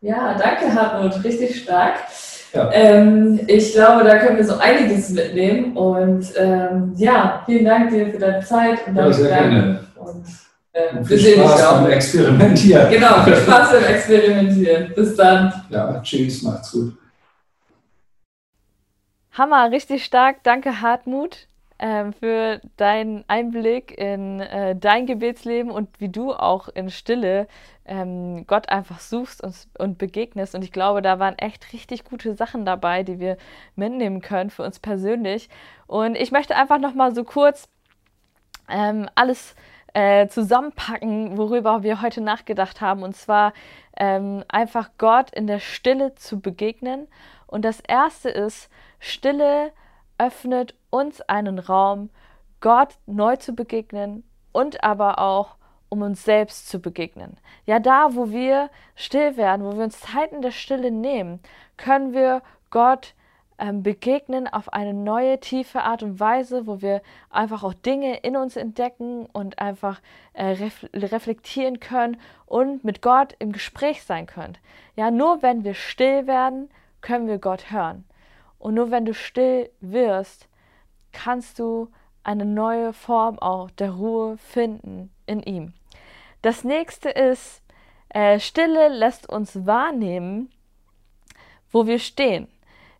ja, 0.00 0.38
danke 0.38 0.74
Hartmut, 0.74 1.22
richtig 1.24 1.62
stark. 1.62 1.94
Ja. 2.52 2.70
Ähm, 2.72 3.40
ich 3.46 3.72
glaube, 3.72 4.04
da 4.04 4.18
können 4.18 4.38
wir 4.38 4.44
so 4.44 4.56
einiges 4.56 5.10
mitnehmen. 5.10 5.76
Und 5.76 6.26
ähm, 6.36 6.92
ja, 6.96 7.42
vielen 7.46 7.64
Dank 7.64 7.90
dir 7.90 8.08
für 8.08 8.18
deine 8.18 8.44
Zeit 8.44 8.78
und 8.86 8.94
deine 8.94 9.10
ja, 9.10 9.16
Gedanken. 9.16 9.78
Und 9.96 10.24
äh, 10.76 11.04
viel 11.04 11.18
Spaß 11.18 11.70
beim 11.70 11.90
Experimentieren. 11.90 12.90
Genau, 12.90 13.22
viel 13.24 13.36
Spaß 13.36 13.72
beim 13.72 13.84
Experimentieren. 13.84 14.92
Bis 14.94 15.16
dann. 15.16 15.52
Ja, 15.70 16.00
tschüss, 16.02 16.42
macht's 16.42 16.72
gut. 16.72 16.96
Hammer, 19.32 19.70
richtig 19.70 20.04
stark. 20.04 20.42
Danke, 20.42 20.80
Hartmut, 20.82 21.48
ähm, 21.78 22.12
für 22.12 22.60
deinen 22.76 23.24
Einblick 23.28 23.96
in 23.98 24.40
äh, 24.40 24.76
dein 24.76 25.06
Gebetsleben 25.06 25.70
und 25.70 25.88
wie 25.98 26.08
du 26.08 26.32
auch 26.32 26.68
in 26.68 26.90
Stille 26.90 27.46
ähm, 27.86 28.46
Gott 28.46 28.68
einfach 28.68 29.00
suchst 29.00 29.42
und, 29.42 29.54
und 29.78 29.98
begegnest. 29.98 30.54
Und 30.54 30.62
ich 30.62 30.72
glaube, 30.72 31.00
da 31.00 31.18
waren 31.18 31.38
echt 31.38 31.72
richtig 31.72 32.04
gute 32.04 32.34
Sachen 32.34 32.66
dabei, 32.66 33.02
die 33.02 33.18
wir 33.18 33.36
mitnehmen 33.76 34.20
können 34.20 34.50
für 34.50 34.62
uns 34.62 34.78
persönlich. 34.78 35.48
Und 35.86 36.16
ich 36.16 36.32
möchte 36.32 36.56
einfach 36.56 36.78
noch 36.78 36.94
mal 36.94 37.14
so 37.14 37.24
kurz 37.24 37.68
ähm, 38.68 39.08
alles 39.14 39.54
äh, 39.96 40.28
zusammenpacken, 40.28 41.38
worüber 41.38 41.82
wir 41.82 42.02
heute 42.02 42.20
nachgedacht 42.20 42.82
haben. 42.82 43.02
Und 43.02 43.16
zwar 43.16 43.54
ähm, 43.96 44.44
einfach 44.46 44.90
Gott 44.98 45.30
in 45.30 45.46
der 45.46 45.58
Stille 45.58 46.14
zu 46.14 46.38
begegnen. 46.38 47.08
Und 47.46 47.64
das 47.64 47.80
Erste 47.80 48.28
ist, 48.28 48.68
Stille 48.98 49.72
öffnet 50.18 50.74
uns 50.90 51.22
einen 51.22 51.58
Raum, 51.58 52.10
Gott 52.60 52.98
neu 53.06 53.36
zu 53.36 53.54
begegnen 53.54 54.22
und 54.52 54.84
aber 54.84 55.18
auch 55.18 55.56
um 55.88 56.02
uns 56.02 56.24
selbst 56.24 56.68
zu 56.68 56.78
begegnen. 56.78 57.38
Ja, 57.64 57.78
da, 57.78 58.14
wo 58.14 58.30
wir 58.30 58.68
still 58.96 59.38
werden, 59.38 59.64
wo 59.64 59.78
wir 59.78 59.84
uns 59.84 60.00
Zeiten 60.00 60.42
der 60.42 60.50
Stille 60.50 60.90
nehmen, 60.90 61.40
können 61.78 62.12
wir 62.12 62.42
Gott 62.68 63.14
ähm, 63.58 63.82
begegnen 63.82 64.46
auf 64.48 64.72
eine 64.72 64.94
neue, 64.94 65.40
tiefe 65.40 65.82
Art 65.82 66.02
und 66.02 66.20
Weise, 66.20 66.66
wo 66.66 66.82
wir 66.82 67.02
einfach 67.30 67.62
auch 67.62 67.74
Dinge 67.74 68.18
in 68.18 68.36
uns 68.36 68.56
entdecken 68.56 69.26
und 69.26 69.58
einfach 69.58 70.00
äh, 70.34 70.46
ref 70.46 70.86
reflektieren 70.92 71.80
können 71.80 72.20
und 72.44 72.84
mit 72.84 73.02
Gott 73.02 73.34
im 73.38 73.52
Gespräch 73.52 74.02
sein 74.02 74.26
können. 74.26 74.58
Ja, 74.94 75.10
nur 75.10 75.42
wenn 75.42 75.64
wir 75.64 75.74
still 75.74 76.26
werden, 76.26 76.68
können 77.00 77.28
wir 77.28 77.38
Gott 77.38 77.70
hören. 77.70 78.04
Und 78.58 78.74
nur 78.74 78.90
wenn 78.90 79.04
du 79.04 79.14
still 79.14 79.70
wirst, 79.80 80.48
kannst 81.12 81.58
du 81.58 81.88
eine 82.24 82.44
neue 82.44 82.92
Form 82.92 83.38
auch 83.38 83.70
der 83.70 83.92
Ruhe 83.92 84.36
finden 84.38 85.10
in 85.26 85.42
ihm. 85.42 85.72
Das 86.42 86.64
nächste 86.64 87.08
ist, 87.10 87.62
äh, 88.08 88.38
Stille 88.40 88.88
lässt 88.88 89.28
uns 89.28 89.66
wahrnehmen, 89.66 90.50
wo 91.70 91.86
wir 91.86 91.98
stehen. 91.98 92.48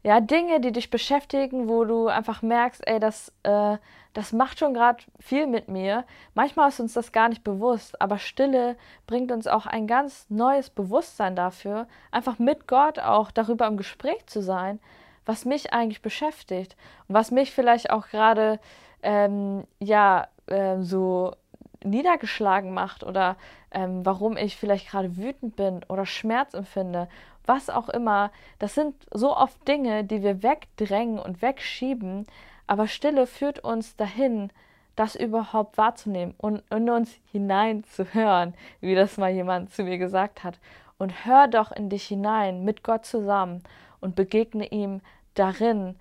Ja, 0.06 0.20
Dinge, 0.20 0.60
die 0.60 0.70
dich 0.70 0.88
beschäftigen, 0.88 1.68
wo 1.68 1.84
du 1.84 2.06
einfach 2.06 2.40
merkst, 2.40 2.86
ey, 2.86 3.00
das, 3.00 3.32
äh, 3.42 3.76
das 4.12 4.32
macht 4.32 4.60
schon 4.60 4.72
gerade 4.72 5.02
viel 5.18 5.48
mit 5.48 5.66
mir. 5.66 6.04
Manchmal 6.32 6.68
ist 6.68 6.78
uns 6.78 6.92
das 6.92 7.10
gar 7.10 7.28
nicht 7.28 7.42
bewusst, 7.42 8.00
aber 8.00 8.18
Stille 8.18 8.76
bringt 9.08 9.32
uns 9.32 9.48
auch 9.48 9.66
ein 9.66 9.88
ganz 9.88 10.26
neues 10.28 10.70
Bewusstsein 10.70 11.34
dafür, 11.34 11.88
einfach 12.12 12.38
mit 12.38 12.68
Gott 12.68 13.00
auch 13.00 13.32
darüber 13.32 13.66
im 13.66 13.76
Gespräch 13.76 14.24
zu 14.26 14.42
sein, 14.42 14.78
was 15.24 15.44
mich 15.44 15.72
eigentlich 15.72 16.02
beschäftigt 16.02 16.76
und 17.08 17.16
was 17.16 17.32
mich 17.32 17.50
vielleicht 17.50 17.90
auch 17.90 18.06
gerade 18.06 18.60
ähm, 19.02 19.64
ja 19.80 20.28
äh, 20.46 20.82
so 20.82 21.34
niedergeschlagen 21.82 22.72
macht 22.72 23.02
oder 23.02 23.34
ähm, 23.76 24.06
warum 24.06 24.38
ich 24.38 24.56
vielleicht 24.56 24.88
gerade 24.88 25.18
wütend 25.18 25.54
bin 25.54 25.84
oder 25.88 26.06
Schmerz 26.06 26.54
empfinde, 26.54 27.08
was 27.44 27.68
auch 27.68 27.90
immer. 27.90 28.30
Das 28.58 28.74
sind 28.74 28.94
so 29.12 29.36
oft 29.36 29.68
Dinge, 29.68 30.02
die 30.02 30.22
wir 30.22 30.42
wegdrängen 30.42 31.18
und 31.18 31.42
wegschieben, 31.42 32.26
aber 32.66 32.88
Stille 32.88 33.26
führt 33.26 33.58
uns 33.58 33.94
dahin, 33.94 34.50
das 34.96 35.14
überhaupt 35.14 35.76
wahrzunehmen 35.76 36.34
und 36.38 36.62
in 36.70 36.88
uns 36.88 37.14
hineinzuhören, 37.30 38.54
wie 38.80 38.94
das 38.94 39.18
mal 39.18 39.30
jemand 39.30 39.70
zu 39.74 39.84
mir 39.84 39.98
gesagt 39.98 40.42
hat. 40.42 40.58
Und 40.96 41.26
hör 41.26 41.46
doch 41.46 41.70
in 41.70 41.90
dich 41.90 42.06
hinein 42.06 42.64
mit 42.64 42.82
Gott 42.82 43.04
zusammen 43.04 43.62
und 44.00 44.16
begegne 44.16 44.68
ihm 44.68 45.02
darin. 45.34 45.96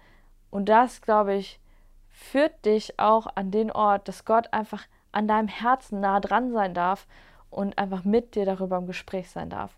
Und 0.50 0.70
das, 0.70 1.02
glaube 1.02 1.36
ich, 1.36 1.60
führt 2.10 2.66
dich 2.66 2.98
auch 2.98 3.28
an 3.36 3.52
den 3.52 3.70
Ort, 3.70 4.08
dass 4.08 4.24
Gott 4.24 4.54
einfach 4.54 4.86
an 5.12 5.28
deinem 5.28 5.50
Herzen 5.50 6.00
nah 6.00 6.22
dran 6.22 6.54
sein 6.54 6.74
darf 6.74 7.06
und 7.56 7.78
einfach 7.78 8.04
mit 8.04 8.36
dir 8.36 8.46
darüber 8.46 8.78
im 8.78 8.86
Gespräch 8.86 9.30
sein 9.30 9.50
darf. 9.50 9.72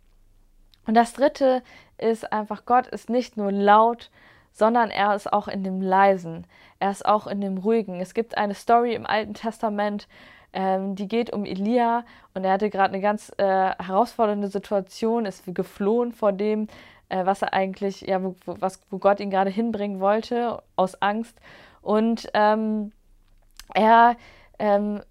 Und 0.88 0.96
das 0.96 1.14
dritte 1.14 1.62
ist 1.98 2.32
einfach, 2.34 2.66
Gott 2.66 2.88
ist 2.88 3.10
nicht 3.10 3.38
nur 3.38 3.52
laut, 3.52 4.10
sondern 4.52 4.90
er 4.90 5.14
ist 5.14 5.32
auch 5.32 5.48
in 5.48 5.64
dem 5.64 5.82
Leisen, 5.82 6.48
er 6.80 6.90
ist 6.90 7.06
auch 7.06 7.28
in 7.28 7.40
dem 7.42 7.60
Ruhigen. 7.60 8.00
Es 8.00 8.16
gibt 8.16 8.38
eine 8.38 8.56
Story 8.56 8.96
im 8.96 9.06
Alten 9.06 9.36
Testament, 9.36 10.08
ähm, 10.54 10.96
die 10.96 11.08
geht 11.08 11.32
um 11.32 11.46
Elia 11.46 12.04
und 12.34 12.44
er 12.46 12.54
hatte 12.54 12.70
gerade 12.70 12.94
eine 12.94 13.02
ganz 13.02 13.32
äh, 13.38 13.44
herausfordernde 13.44 14.48
Situation, 14.48 15.26
ist 15.26 15.44
geflohen 15.46 16.14
vor 16.14 16.32
dem, 16.32 16.68
äh, 17.10 17.26
was 17.26 17.44
er 17.44 17.54
eigentlich, 17.54 18.02
ja, 18.02 18.24
wo, 18.24 18.36
was, 18.46 18.82
wo 18.90 18.98
Gott 18.98 19.20
ihn 19.20 19.30
gerade 19.30 19.52
hinbringen 19.52 20.00
wollte, 20.00 20.64
aus 20.76 21.00
Angst. 21.02 21.38
Und 21.82 22.30
ähm, 22.34 22.92
er 23.76 24.16
ähm, 24.58 25.02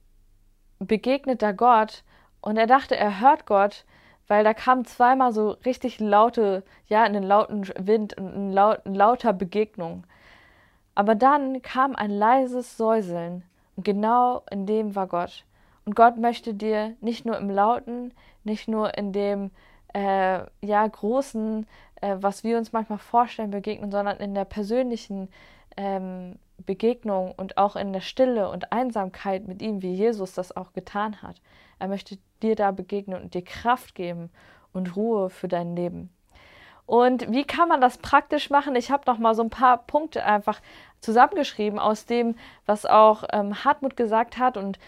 begegnet 0.81 1.42
da 1.42 1.52
Gott 1.52 2.02
und 2.47 2.57
er 2.57 2.69
dachte, 2.69 2.97
er 2.97 3.19
hört 3.19 3.45
Gott, 3.45 3.85
weil 4.29 4.45
da 4.45 4.55
kam 4.55 4.85
zweimal 4.85 5.33
so 5.33 5.57
richtig 5.65 5.99
laute, 5.99 6.63
ja, 6.87 7.03
einen 7.03 7.25
lauten 7.25 7.67
Wind, 7.77 8.17
eine 8.19 8.53
laut, 8.53 8.83
lauter 8.85 9.33
Begegnung. 9.33 10.05
Aber 10.95 11.17
dann 11.17 11.61
kam 11.63 11.97
ein 11.97 12.13
leises 12.13 12.77
Säuseln 12.77 13.43
und 13.75 13.85
genau 13.85 14.45
in 14.49 14.65
dem 14.65 14.95
war 14.95 15.09
Gott. 15.09 15.45
Und 15.87 15.97
Gott 15.97 16.19
möchte 16.19 16.55
dir 16.55 16.95
nicht 17.01 17.27
nur 17.27 17.37
im 17.37 17.51
Lauten, 17.51 18.15
nicht 18.45 18.69
nur 18.69 18.97
in 18.97 19.13
dem 19.13 19.51
äh, 19.93 20.43
ja, 20.65 20.87
großen, 20.87 21.67
äh, 22.01 22.15
was 22.21 22.45
wir 22.45 22.59
uns 22.59 22.73
manchmal 22.73 22.99
vorstellen, 22.99 23.51
begegnen, 23.51 23.91
sondern 23.91 24.19
in 24.19 24.37
der 24.37 24.45
persönlichen 24.45 25.31
ähm, 25.77 26.37
Begegnung 26.65 27.33
und 27.37 27.59
auch 27.59 27.75
in 27.75 27.93
der 27.93 28.01
Stille 28.03 28.49
und 28.51 28.71
Einsamkeit 28.71 29.49
mit 29.49 29.63
ihm, 29.63 29.83
wie 29.83 29.95
Jesus 29.95 30.33
das 30.35 30.57
auch 30.57 30.73
getan 30.75 31.23
hat. 31.23 31.41
Er 31.79 31.89
möchte 31.89 32.19
dir 32.43 32.55
da 32.55 32.71
begegnen 32.71 33.21
und 33.23 33.35
dir 33.35 33.43
Kraft 33.43 33.95
geben 33.95 34.31
und 34.73 34.97
Ruhe 34.97 35.31
für 35.31 35.49
dein 35.49 35.77
Leben. 35.77 36.11
Und 36.87 37.33
wie 37.33 37.45
kann 37.45 37.69
man 37.69 37.81
das 37.81 37.99
praktisch 37.99 38.49
machen? 38.49 38.77
Ich 38.77 38.91
habe 38.93 39.03
noch 39.07 39.19
mal 39.19 39.35
so 39.35 39.43
ein 39.43 39.51
paar 39.51 39.79
Punkte 39.79 40.25
einfach 40.25 40.61
zusammengeschrieben 41.01 41.81
aus 41.81 42.07
dem, 42.07 42.37
was 42.65 42.87
auch 42.87 43.25
ähm, 43.33 43.65
Hartmut 43.65 43.97
gesagt 43.97 44.39
hat 44.39 44.57
und 44.57 44.79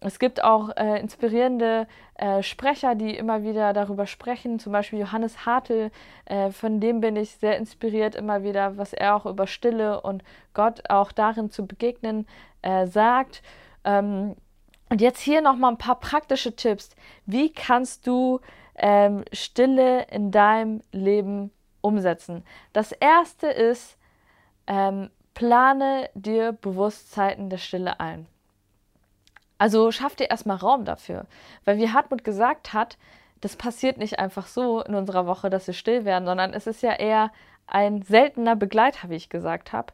es 0.00 0.20
gibt 0.20 0.44
auch 0.44 0.76
äh, 0.76 1.00
inspirierende 1.00 1.88
äh, 2.14 2.42
Sprecher, 2.42 2.94
die 2.94 3.16
immer 3.16 3.42
wieder 3.42 3.72
darüber 3.72 4.06
sprechen, 4.06 4.60
zum 4.60 4.72
Beispiel 4.72 5.00
Johannes 5.00 5.44
Hartl, 5.44 5.90
äh, 6.26 6.50
von 6.50 6.78
dem 6.78 7.00
bin 7.00 7.16
ich 7.16 7.30
sehr 7.32 7.56
inspiriert 7.56 8.14
immer 8.14 8.44
wieder, 8.44 8.76
was 8.76 8.92
er 8.92 9.16
auch 9.16 9.26
über 9.26 9.48
Stille 9.48 10.00
und 10.00 10.22
Gott 10.54 10.88
auch 10.88 11.10
darin 11.10 11.50
zu 11.50 11.66
begegnen 11.66 12.28
äh, 12.62 12.86
sagt. 12.86 13.42
Ähm, 13.84 14.36
und 14.88 15.00
jetzt 15.00 15.20
hier 15.20 15.40
nochmal 15.40 15.72
ein 15.72 15.78
paar 15.78 16.00
praktische 16.00 16.54
Tipps. 16.56 16.90
Wie 17.26 17.52
kannst 17.52 18.06
du 18.06 18.40
ähm, 18.76 19.24
Stille 19.32 20.06
in 20.10 20.30
deinem 20.30 20.82
Leben 20.92 21.50
umsetzen? 21.80 22.44
Das 22.72 22.92
erste 22.92 23.48
ist, 23.48 23.98
ähm, 24.66 25.10
plane 25.34 26.10
dir 26.14 26.52
Bewusstheiten 26.52 27.50
der 27.50 27.58
Stille 27.58 28.00
ein. 28.00 28.26
Also 29.58 29.90
schaff 29.90 30.14
dir 30.14 30.30
erstmal 30.30 30.56
Raum 30.56 30.84
dafür. 30.84 31.26
Weil 31.64 31.78
wie 31.78 31.90
Hartmut 31.90 32.24
gesagt 32.24 32.72
hat, 32.72 32.96
das 33.40 33.56
passiert 33.56 33.98
nicht 33.98 34.18
einfach 34.18 34.46
so 34.46 34.82
in 34.82 34.94
unserer 34.94 35.26
Woche, 35.26 35.50
dass 35.50 35.66
wir 35.66 35.74
still 35.74 36.04
werden, 36.04 36.26
sondern 36.26 36.54
es 36.54 36.66
ist 36.66 36.82
ja 36.82 36.92
eher 36.92 37.30
ein 37.66 38.02
seltener 38.02 38.56
Begleiter, 38.56 39.10
wie 39.10 39.16
ich 39.16 39.28
gesagt 39.28 39.72
habe. 39.72 39.92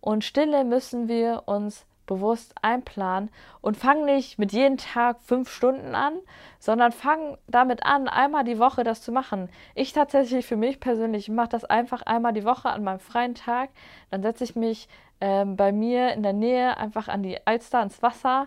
Und 0.00 0.24
Stille 0.24 0.64
müssen 0.64 1.08
wir 1.08 1.42
uns 1.46 1.84
bewusst 2.06 2.54
einplanen 2.62 3.30
und 3.60 3.76
fang 3.76 4.04
nicht 4.04 4.38
mit 4.38 4.52
jedem 4.52 4.76
Tag 4.76 5.20
fünf 5.20 5.50
Stunden 5.50 5.94
an, 5.94 6.14
sondern 6.58 6.92
fang 6.92 7.36
damit 7.46 7.84
an, 7.84 8.08
einmal 8.08 8.44
die 8.44 8.58
Woche 8.58 8.84
das 8.84 9.02
zu 9.02 9.12
machen. 9.12 9.48
Ich 9.74 9.92
tatsächlich 9.92 10.46
für 10.46 10.56
mich 10.56 10.80
persönlich 10.80 11.28
mache 11.28 11.50
das 11.50 11.64
einfach 11.64 12.02
einmal 12.02 12.32
die 12.32 12.44
Woche 12.44 12.70
an 12.70 12.84
meinem 12.84 13.00
freien 13.00 13.34
Tag. 13.34 13.70
Dann 14.10 14.22
setze 14.22 14.44
ich 14.44 14.56
mich 14.56 14.88
ähm, 15.20 15.56
bei 15.56 15.72
mir 15.72 16.12
in 16.12 16.22
der 16.22 16.32
Nähe 16.32 16.76
einfach 16.76 17.08
an 17.08 17.22
die 17.22 17.44
Alster 17.46 17.82
ins 17.82 18.02
Wasser 18.02 18.46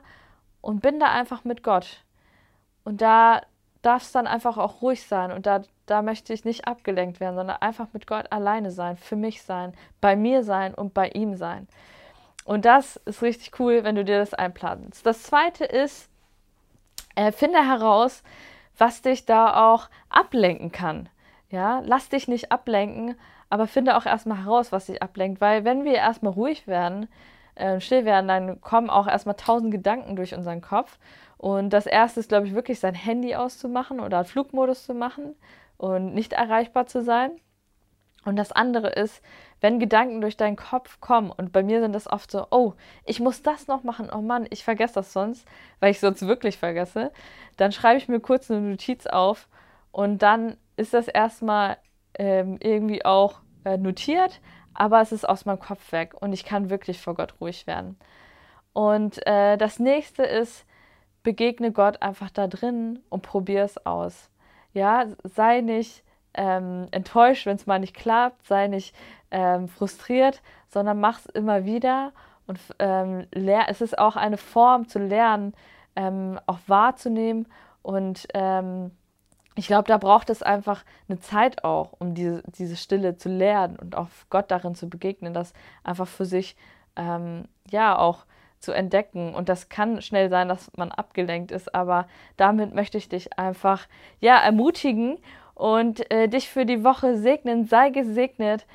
und 0.62 0.82
bin 0.82 1.00
da 1.00 1.12
einfach 1.12 1.44
mit 1.44 1.64
Gott. 1.64 2.04
Und 2.84 3.02
da 3.02 3.42
darf 3.82 4.04
es 4.04 4.12
dann 4.12 4.28
einfach 4.28 4.58
auch 4.58 4.82
ruhig 4.82 5.06
sein 5.06 5.32
und 5.32 5.46
da, 5.46 5.62
da 5.86 6.02
möchte 6.02 6.34
ich 6.34 6.44
nicht 6.44 6.68
abgelenkt 6.68 7.20
werden, 7.20 7.36
sondern 7.36 7.58
einfach 7.58 7.88
mit 7.94 8.08
Gott 8.08 8.32
alleine 8.32 8.72
sein, 8.72 8.98
für 8.98 9.16
mich 9.16 9.42
sein, 9.42 9.74
bei 10.02 10.16
mir 10.16 10.44
sein 10.44 10.74
und 10.74 10.94
bei 10.94 11.10
ihm 11.10 11.36
sein. 11.36 11.68
Und 12.50 12.66
das 12.66 12.96
ist 13.06 13.22
richtig 13.22 13.60
cool, 13.60 13.84
wenn 13.84 13.94
du 13.94 14.04
dir 14.04 14.18
das 14.18 14.34
einplanst. 14.34 15.06
Das 15.06 15.22
zweite 15.22 15.66
ist, 15.66 16.10
äh, 17.14 17.32
finde 17.32 17.60
heraus, 17.64 18.24
was 18.76 19.04
dich 19.04 19.28
da 19.28 19.72
auch 19.72 19.88
ablenken 20.10 20.72
kann. 20.72 21.10
Ja, 21.52 21.84
lass 21.86 22.10
dich 22.10 22.28
nicht 22.28 22.52
ablenken, 22.52 23.14
aber 23.52 23.68
finde 23.68 23.96
auch 23.96 24.08
erstmal 24.08 24.46
heraus, 24.46 24.72
was 24.72 24.88
dich 24.88 25.04
ablenkt, 25.04 25.42
weil 25.42 25.64
wenn 25.64 25.86
wir 25.86 25.94
erstmal 25.94 26.34
ruhig 26.34 26.66
werden, 26.66 27.08
äh, 27.54 27.80
still 27.80 28.04
werden, 28.04 28.28
dann 28.28 28.62
kommen 28.62 28.90
auch 28.90 29.06
erstmal 29.06 29.36
tausend 29.36 29.70
Gedanken 29.70 30.16
durch 30.16 30.34
unseren 30.34 30.62
Kopf. 30.62 30.98
Und 31.38 31.70
das 31.70 31.86
erste 31.86 32.20
ist, 32.20 32.30
glaube 32.30 32.48
ich, 32.48 32.56
wirklich 32.56 32.80
sein 32.80 32.96
Handy 32.96 33.36
auszumachen 33.36 34.00
oder 34.00 34.24
Flugmodus 34.24 34.88
zu 34.88 34.96
machen 34.96 35.36
und 35.78 36.16
nicht 36.16 36.34
erreichbar 36.34 36.88
zu 36.88 37.04
sein. 37.04 37.30
Und 38.26 38.38
das 38.38 38.52
andere 38.52 38.90
ist, 38.90 39.22
wenn 39.62 39.80
Gedanken 39.80 40.22
durch 40.22 40.38
deinen 40.38 40.56
Kopf 40.56 41.00
kommen, 41.02 41.32
und 41.32 41.52
bei 41.52 41.64
mir 41.64 41.82
sind 41.82 41.94
das 41.94 42.08
oft 42.08 42.32
so, 42.32 42.48
oh, 42.50 42.74
ich 43.06 43.20
muss 43.20 43.42
das 43.42 43.68
noch 43.68 43.84
machen, 43.84 44.10
oh 44.14 44.22
Mann, 44.22 44.48
ich 44.50 44.64
vergesse 44.64 44.96
das 44.96 45.14
sonst, 45.14 45.48
weil 45.80 45.92
ich 45.92 46.00
sonst 46.00 46.28
wirklich 46.28 46.58
vergesse, 46.58 47.12
dann 47.58 47.72
schreibe 47.72 47.98
ich 47.98 48.08
mir 48.08 48.20
kurz 48.20 48.50
eine 48.50 48.62
Notiz 48.62 49.06
auf 49.06 49.48
und 49.92 50.22
dann 50.22 50.58
ist 50.78 50.94
das 50.94 51.08
erstmal 51.08 51.78
ähm, 52.18 52.58
irgendwie 52.62 53.04
auch 53.04 53.40
äh, 53.66 53.78
notiert, 53.78 54.40
aber 54.74 55.02
es 55.02 55.12
ist 55.12 55.28
aus 55.28 55.46
meinem 55.46 55.60
Kopf 55.60 55.92
weg 55.92 56.14
und 56.20 56.32
ich 56.34 56.46
kann 56.46 56.70
wirklich 56.70 57.02
vor 57.02 57.16
Gott 57.16 57.36
ruhig 57.42 57.68
werden. 57.68 57.98
Und 58.74 59.26
äh, 59.28 59.58
das 59.58 59.80
nächste 59.80 60.24
ist, 60.24 60.66
begegne 61.24 61.72
Gott 61.72 62.02
einfach 62.02 62.30
da 62.30 62.48
drin 62.48 63.00
und 63.10 63.24
probier 63.24 63.64
es 63.64 63.86
aus. 63.86 64.30
Ja, 64.74 65.08
sei 65.24 65.62
nicht 65.62 66.04
ähm, 66.34 66.88
enttäuscht, 66.92 67.46
wenn 67.46 67.56
es 67.56 67.66
mal 67.66 67.80
nicht 67.80 67.96
klappt, 67.96 68.46
sei 68.46 68.68
nicht 68.68 68.96
ähm, 69.32 69.68
frustriert, 69.68 70.42
sondern 70.68 71.00
mach 71.00 71.20
es 71.20 71.26
immer 71.28 71.66
wieder 71.66 72.12
und 72.48 72.60
ähm, 72.80 73.28
es 73.32 73.82
ist 73.82 73.98
auch 73.98 74.16
eine 74.16 74.38
Form 74.38 74.88
zu 74.88 75.00
lernen, 75.00 75.54
ähm, 75.96 76.40
auch 76.46 76.60
wahrzunehmen 76.68 77.48
und 77.82 78.28
ähm, 78.34 78.92
ich 79.56 79.68
glaube, 79.68 79.88
da 79.88 79.98
braucht 79.98 80.30
es 80.30 80.42
einfach 80.42 80.86
eine 81.10 81.20
Zeit 81.20 81.66
auch, 81.66 81.94
um 82.00 82.14
diese, 82.14 82.44
diese 82.58 82.78
Stille 82.78 83.18
zu 83.18 83.28
lernen 83.28 83.76
und 83.76 83.96
auch 83.96 84.08
Gott 84.30 84.52
darin 84.52 84.74
zu 84.74 84.90
begegnen, 84.90 85.34
das 85.34 85.54
einfach 85.84 86.08
für 86.08 86.26
sich 86.26 86.56
ähm, 86.96 87.44
ja 87.70 87.98
auch 87.98 88.26
zu 88.60 88.72
entdecken. 88.72 89.36
Und 89.36 89.50
das 89.50 89.68
kann 89.68 90.02
schnell 90.02 90.30
sein, 90.30 90.48
dass 90.48 90.72
man 90.78 90.92
abgelenkt 90.92 91.52
ist, 91.52 91.76
aber 91.76 92.08
damit 92.38 92.74
möchte 92.74 92.98
ich 92.98 93.10
dich 93.10 93.38
einfach 93.38 93.88
ja 94.22 94.38
ermutigen 94.38 95.18
und 95.56 96.10
äh, 96.10 96.30
dich 96.30 96.50
für 96.50 96.66
die 96.66 96.84
Woche 96.86 97.18
segnen. 97.18 97.66
Sei 97.66 97.90
gesegnet. 97.90 98.66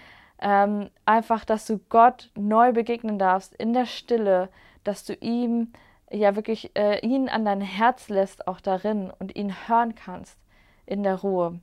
Ähm, 0.40 0.90
einfach, 1.04 1.44
dass 1.44 1.66
du 1.66 1.78
Gott 1.88 2.30
neu 2.36 2.72
begegnen 2.72 3.18
darfst 3.18 3.54
in 3.54 3.72
der 3.72 3.86
Stille, 3.86 4.48
dass 4.82 5.04
du 5.04 5.14
ihm 5.14 5.72
ja 6.10 6.36
wirklich 6.36 6.76
äh, 6.76 6.98
ihn 7.00 7.28
an 7.28 7.44
dein 7.44 7.60
Herz 7.60 8.08
lässt, 8.08 8.46
auch 8.46 8.60
darin 8.60 9.12
und 9.18 9.36
ihn 9.36 9.54
hören 9.68 9.94
kannst 9.94 10.38
in 10.86 11.02
der 11.02 11.16
Ruhe. 11.16 11.60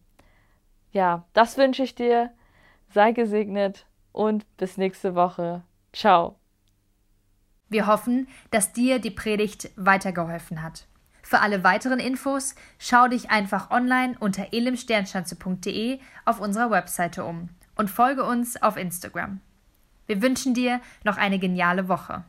Ja, 0.92 1.26
das 1.34 1.58
wünsche 1.58 1.84
ich 1.84 1.96
dir. 1.96 2.32
Sei 2.94 3.14
gesegnet 3.14 3.86
und 4.12 4.46
bis 4.58 4.78
nächste 4.78 5.16
Woche. 5.16 5.62
Ciao. 5.94 6.36
Wir 7.70 7.88
hoffen, 7.88 8.28
dass 8.50 8.74
dir 8.74 9.00
die 9.00 9.12
Predigt 9.12 9.70
weitergeholfen 9.78 10.62
hat. 10.62 10.88
Für 11.22 11.40
alle 11.40 11.64
weiteren 11.64 12.00
Infos 12.00 12.56
schau 12.78 13.08
dich 13.08 13.30
einfach 13.30 13.72
online 13.72 14.18
unter 14.20 14.52
elimsternschanze.de 14.52 16.00
auf 16.26 16.42
unserer 16.42 16.72
Webseite 16.72 17.24
um 17.24 17.50
und 17.82 17.90
folge 17.90 18.24
uns 18.24 18.62
auf 18.62 18.78
Instagram. 18.78 19.42
Wir 20.06 20.22
wünschen 20.22 20.54
dir 20.54 20.82
noch 21.04 21.18
eine 21.18 21.40
geniale 21.40 21.88
Woche. 21.88 22.24